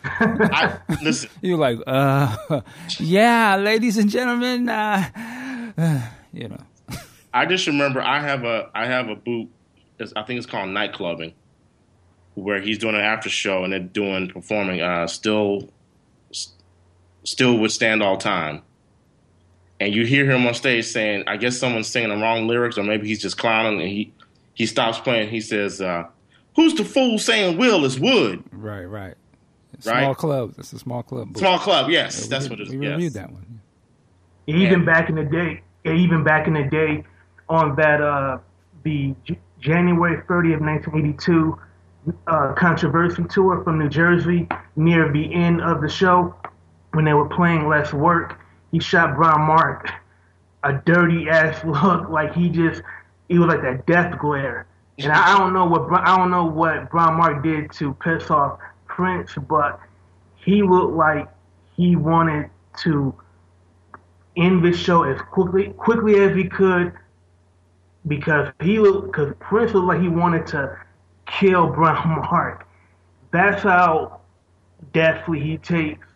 [0.04, 2.62] I, listen, You're like, uh,
[2.98, 6.58] yeah, ladies and gentlemen, uh, you know.
[7.32, 9.48] I just remember I have a I have a boot.
[10.16, 11.34] I think it's called nightclubbing,
[12.34, 14.80] where he's doing an after show and they're doing performing.
[14.80, 15.68] Uh, still,
[17.24, 18.62] still withstand all time.
[19.78, 22.82] And you hear him on stage saying, "I guess someone's singing the wrong lyrics, or
[22.82, 24.12] maybe he's just clowning." And he
[24.54, 25.28] he stops playing.
[25.28, 26.04] He says, uh,
[26.56, 29.14] "Who's the fool saying Will is wood?" Right, right.
[29.86, 30.02] Right.
[30.02, 30.54] Small club.
[30.56, 31.28] That's a small club.
[31.28, 31.38] book.
[31.38, 32.74] Small club, yes, Yeah, that's did- what it is.
[32.74, 32.92] We yes.
[32.96, 33.60] reviewed that one.
[34.46, 34.84] Even Yeah.
[34.86, 37.04] back in the day, even back in the day,
[37.48, 38.38] on that uh,
[38.82, 41.58] the J- January 30th, 1982
[42.26, 46.34] uh, controversy tour from New Jersey, near the end of the show,
[46.92, 48.38] when they were playing Let's Work,
[48.72, 49.90] he shot Brown Mark
[50.64, 52.82] a dirty ass look, like he just
[53.28, 54.66] he was like that death glare.
[55.02, 58.30] And I, I don't know what I don't know what Brown Mark did to piss
[58.30, 59.80] off Prince, but
[60.36, 61.28] he looked like
[61.76, 62.50] he wanted
[62.82, 63.14] to
[64.36, 66.92] end this show as quickly quickly as he could
[68.06, 70.76] because he looked because Prince looked like he wanted to
[71.26, 72.66] kill Brown Mark.
[73.32, 74.20] That's how
[74.92, 76.06] deathly he takes,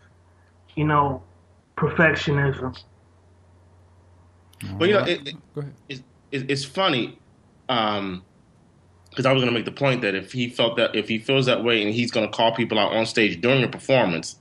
[0.75, 1.23] you know,
[1.77, 2.77] perfectionism.
[4.77, 7.19] But you know, it, it, Go it's, it- it's funny
[7.69, 8.23] um,
[9.15, 11.19] because I was going to make the point that if he felt that if he
[11.19, 14.35] feels that way and he's going to call people out on stage during a performance,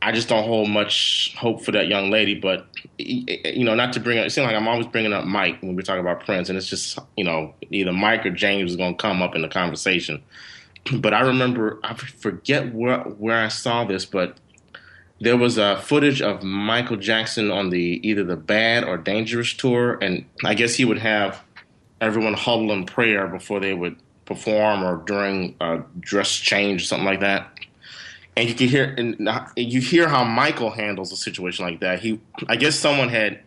[0.00, 2.38] I just don't hold much hope for that young lady.
[2.38, 2.68] But
[2.98, 5.74] you know, not to bring up, it seems like I'm always bringing up Mike when
[5.74, 8.96] we're talking about Prince, and it's just you know either Mike or James is going
[8.96, 10.22] to come up in the conversation.
[10.90, 14.38] But I remember, I forget where where I saw this, but
[15.20, 19.98] there was a footage of Michael Jackson on the either the Bad or Dangerous tour,
[20.00, 21.42] and I guess he would have
[22.00, 27.06] everyone huddle in prayer before they would perform or during a dress change or something
[27.06, 27.50] like that.
[28.36, 32.00] And you can hear and you hear how Michael handles a situation like that.
[32.00, 33.40] He, I guess, someone had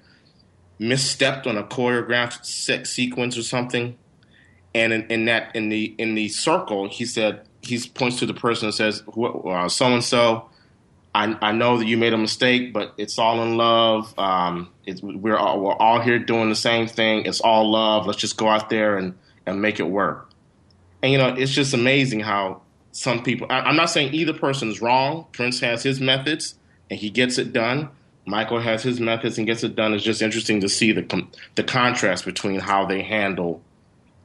[0.82, 3.98] misstepped on a choreographed sex sequence or something,
[4.76, 8.34] and in, in that in the in the circle, he said he points to the
[8.34, 10.51] person and says, "So and so."
[11.14, 14.18] I, I know that you made a mistake, but it's all in love.
[14.18, 14.70] Um,
[15.02, 17.26] we're all, we're all here doing the same thing.
[17.26, 18.08] It's all love.
[18.08, 20.30] Let's just go out there and, and make it work.
[21.04, 23.48] And you know, it's just amazing how some people.
[23.50, 25.26] I, I'm not saying either person is wrong.
[25.32, 26.56] Prince has his methods
[26.90, 27.90] and he gets it done.
[28.26, 29.94] Michael has his methods and gets it done.
[29.94, 33.62] It's just interesting to see the the contrast between how they handle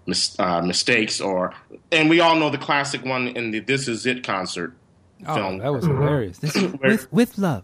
[0.06, 1.54] mis, uh, mistakes, or
[1.90, 4.74] and we all know the classic one in the "This Is It" concert
[5.26, 5.58] oh, film.
[5.58, 6.38] That was hilarious.
[6.38, 7.62] This is with with love.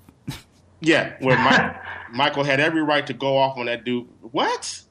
[0.81, 1.77] Yeah, where Mike,
[2.13, 4.09] Michael had every right to go off on that dude.
[4.21, 4.83] What?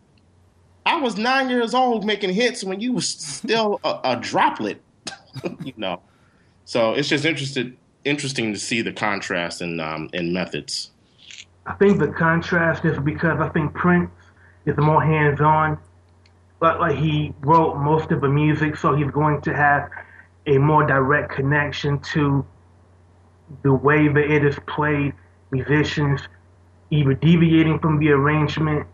[0.86, 4.82] I was nine years old making hits when you was still a, a droplet,
[5.64, 6.02] you know.
[6.66, 10.92] So it's just interested, interesting to see the contrast in um, in methods.
[11.66, 14.10] I think the contrast is because I think Prince
[14.66, 15.78] is more hands on,
[16.60, 19.90] but like he wrote most of the music, so he's going to have
[20.48, 22.46] a more direct connection to
[23.64, 25.14] the way that it is played.
[25.52, 26.22] Musicians
[26.90, 28.86] either deviating from the arrangement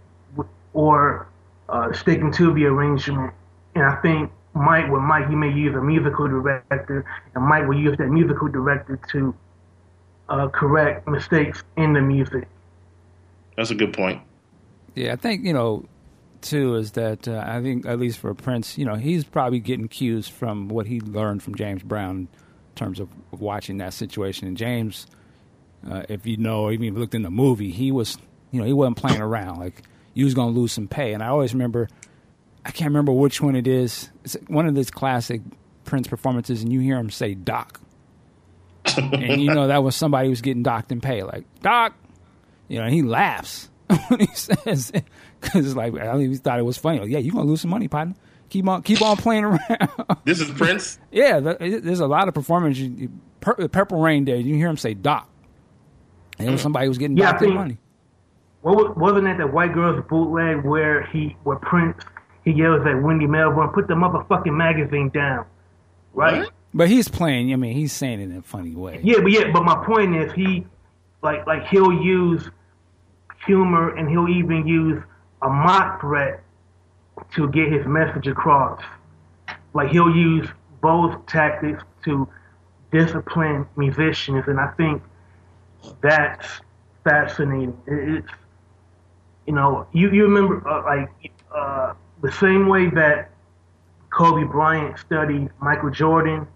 [0.74, 1.28] or
[1.70, 3.34] uh, sticking to the arrangement.
[3.76, 7.80] And I think Mike, with Mike, he may use a musical director, and Mike will
[7.80, 9.36] use that musical director to
[10.30, 12.48] uh, correct mistakes in the music.
[13.56, 14.22] That's a good point.
[14.96, 15.86] Yeah, I think you know,
[16.42, 19.88] too, is that uh, I think at least for Prince, you know, he's probably getting
[19.88, 22.28] cues from what he learned from James Brown in
[22.76, 24.48] terms of watching that situation.
[24.48, 25.08] And James,
[25.90, 28.18] uh, if you know, even if you looked in the movie, he was,
[28.52, 29.60] you know, he wasn't playing around.
[29.60, 29.84] Like
[30.14, 31.14] you was going to lose some pay.
[31.14, 31.90] And I always remember,
[32.66, 34.10] I can't remember which one it is.
[34.24, 35.42] It's one of these classic
[35.86, 37.80] Prince performances, and you hear him say "Doc,"
[38.98, 41.94] and you know that was somebody who was getting docked in pay, like "Doc,"
[42.68, 42.84] you know.
[42.84, 43.70] And he laughs
[44.08, 44.92] when he says,
[45.42, 47.00] because it's like I think he thought it was funny.
[47.00, 48.16] Like, yeah, you are gonna lose some money, partner.
[48.50, 49.90] Keep on, keep on playing around.
[50.24, 51.00] this is Prince.
[51.12, 52.80] yeah, there's a lot of performance.
[53.42, 55.30] Purple Rain Day, you hear him say "Doc,"
[56.40, 56.64] and it was mm.
[56.64, 57.78] somebody who was getting yeah, docked in money
[58.62, 62.04] what wasn't that the white girls bootleg where he where Prince
[62.44, 65.46] he yells at Wendy Melvoin, put the motherfucking magazine down,
[66.14, 66.40] right?
[66.40, 66.54] What?
[66.74, 67.52] But he's playing.
[67.52, 69.02] I mean, he's saying it in a funny way.
[69.04, 70.66] Yeah, but yeah, but my point is he
[71.22, 72.50] like like he'll use
[73.48, 75.02] humor and he'll even use
[75.42, 76.44] a mock threat
[77.34, 78.82] to get his message across.
[79.74, 80.48] Like he'll use
[80.82, 82.28] both tactics to
[82.92, 85.02] discipline musicians, and I think
[86.02, 86.48] that's
[87.04, 87.78] fascinating.
[87.88, 88.28] It's
[89.48, 93.32] you know, you, you remember uh, like uh, the same way that
[94.10, 96.48] Kobe Bryant studied Michael Jordan,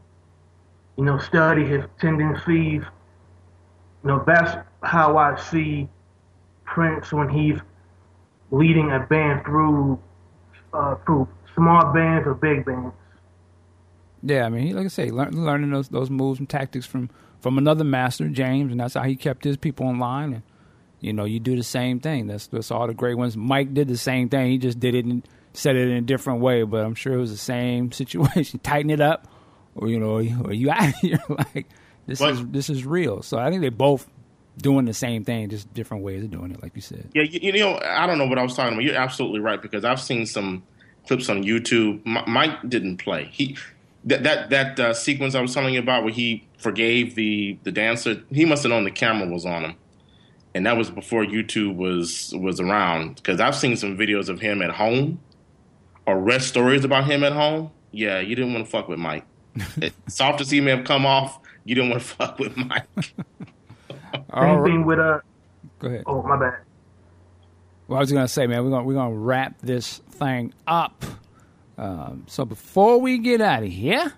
[0.98, 2.84] you know, study his tendencies.
[4.04, 5.88] You know, that's how I see
[6.74, 7.60] Prince when he's
[8.52, 10.00] leading a band through
[10.74, 12.94] uh, through small bands or big bands.
[14.24, 17.10] Yeah, I mean, like I say, learn, learning those those moves and tactics from
[17.40, 20.34] from another master, James, and that's how he kept his people in line.
[20.34, 20.44] And
[21.00, 22.28] you know, you do the same thing.
[22.28, 23.36] That's that's all the great ones.
[23.36, 24.52] Mike did the same thing.
[24.52, 27.18] He just did it and said it in a different way, but I'm sure it
[27.18, 28.60] was the same situation.
[28.60, 29.28] Tighten it up,
[29.76, 31.68] or you know, or you out here like
[32.06, 33.24] this is this is real.
[33.24, 34.08] So I think they both
[34.58, 37.10] doing the same thing, just different ways of doing it, like you said.
[37.14, 38.84] Yeah, you, you know, I don't know what I was talking about.
[38.84, 40.64] You're absolutely right because I've seen some
[41.08, 42.06] clips on YouTube.
[42.28, 43.30] Mike didn't play.
[43.32, 43.58] He
[44.06, 47.72] that that that uh, sequence I was telling you about where he forgave the the
[47.72, 48.24] dancer.
[48.32, 49.76] He must have known the camera was on him
[50.54, 53.16] and that was before YouTube was was around.
[53.16, 55.20] Because I've seen some videos of him at home,
[56.06, 57.72] or read stories about him at home.
[57.92, 59.26] Yeah, you didn't want to fuck with Mike.
[60.08, 62.88] Soft as he may have come off, you didn't want to fuck with Mike.
[64.34, 65.20] Same thing with uh.
[65.80, 66.04] Go ahead.
[66.06, 66.60] Oh my bad.
[67.88, 71.04] Well, I was gonna say, man, we're gonna we're gonna wrap this thing up.
[71.78, 74.14] Um, so before we get out of here,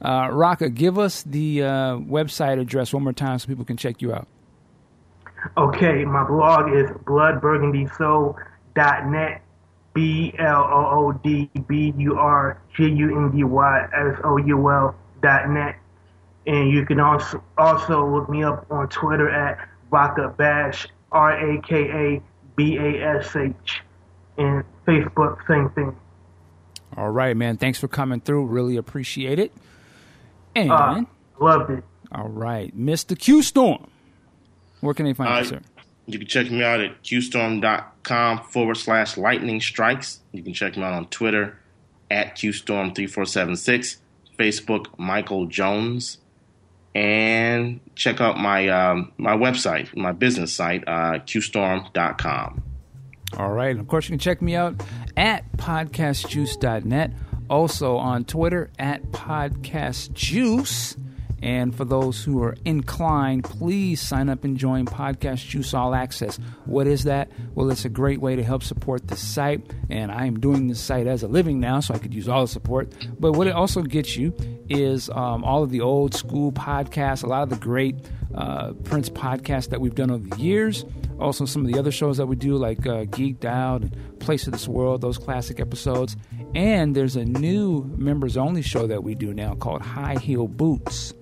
[0.00, 4.02] uh, Raka, give us the uh, website address one more time so people can check
[4.02, 4.26] you out.
[5.56, 9.42] Okay, my blog is bloodburgundysoul.net.
[9.94, 14.36] B L O O D B U R G U N D Y S O
[14.36, 15.76] U L dot net.
[16.48, 21.60] And you can also also look me up on Twitter at Raka Bash R A
[21.60, 22.22] K A
[22.56, 23.82] B A S H
[24.38, 25.94] and Facebook same thing.
[26.96, 27.58] All right, man.
[27.58, 28.46] Thanks for coming through.
[28.46, 29.52] Really appreciate it.
[30.56, 31.02] And uh,
[31.38, 31.84] loved it.
[32.10, 33.16] All right, Mr.
[33.16, 33.86] Q Storm.
[34.80, 35.60] Where can they find uh, you, sir?
[36.06, 40.20] You can check me out at qstorm.com forward slash lightning strikes.
[40.32, 41.58] You can check me out on Twitter
[42.10, 43.98] at QStorm3476,
[44.38, 46.16] Facebook Michael Jones,
[46.98, 52.62] and check out my um, my website, my business site, uh, QStorm.com.
[53.36, 53.70] All right.
[53.70, 54.82] And of course, you can check me out
[55.16, 57.12] at podcastjuice.net.
[57.48, 60.96] Also on Twitter at podcastjuice.
[61.42, 66.38] And for those who are inclined, please sign up and join Podcast Juice All Access.
[66.64, 67.30] What is that?
[67.54, 69.62] Well, it's a great way to help support the site.
[69.88, 72.42] And I am doing this site as a living now, so I could use all
[72.42, 72.92] the support.
[73.20, 74.34] But what it also gets you
[74.68, 77.96] is um, all of the old school podcasts, a lot of the great
[78.34, 80.84] uh, Prince podcasts that we've done over the years.
[81.20, 84.46] Also, some of the other shows that we do, like uh, Geeked Out and Place
[84.46, 86.16] of This World, those classic episodes.
[86.54, 91.12] And there's a new members only show that we do now called High Heel Boots.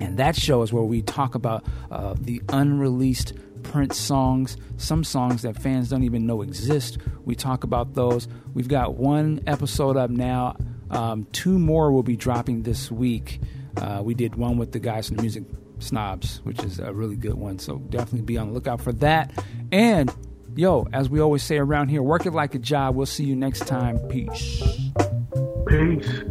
[0.00, 5.42] And that show is where we talk about uh, the unreleased Prince songs, some songs
[5.42, 6.98] that fans don't even know exist.
[7.24, 8.28] We talk about those.
[8.52, 10.56] We've got one episode up now.
[10.90, 13.40] Um, two more will be dropping this week.
[13.76, 15.44] Uh, we did one with the guys from the Music
[15.78, 17.58] Snobs, which is a really good one.
[17.58, 19.32] So definitely be on the lookout for that.
[19.72, 20.14] And
[20.54, 22.94] yo, as we always say around here, work it like a job.
[22.94, 23.98] We'll see you next time.
[24.08, 24.62] Peace.
[25.66, 26.22] Peace.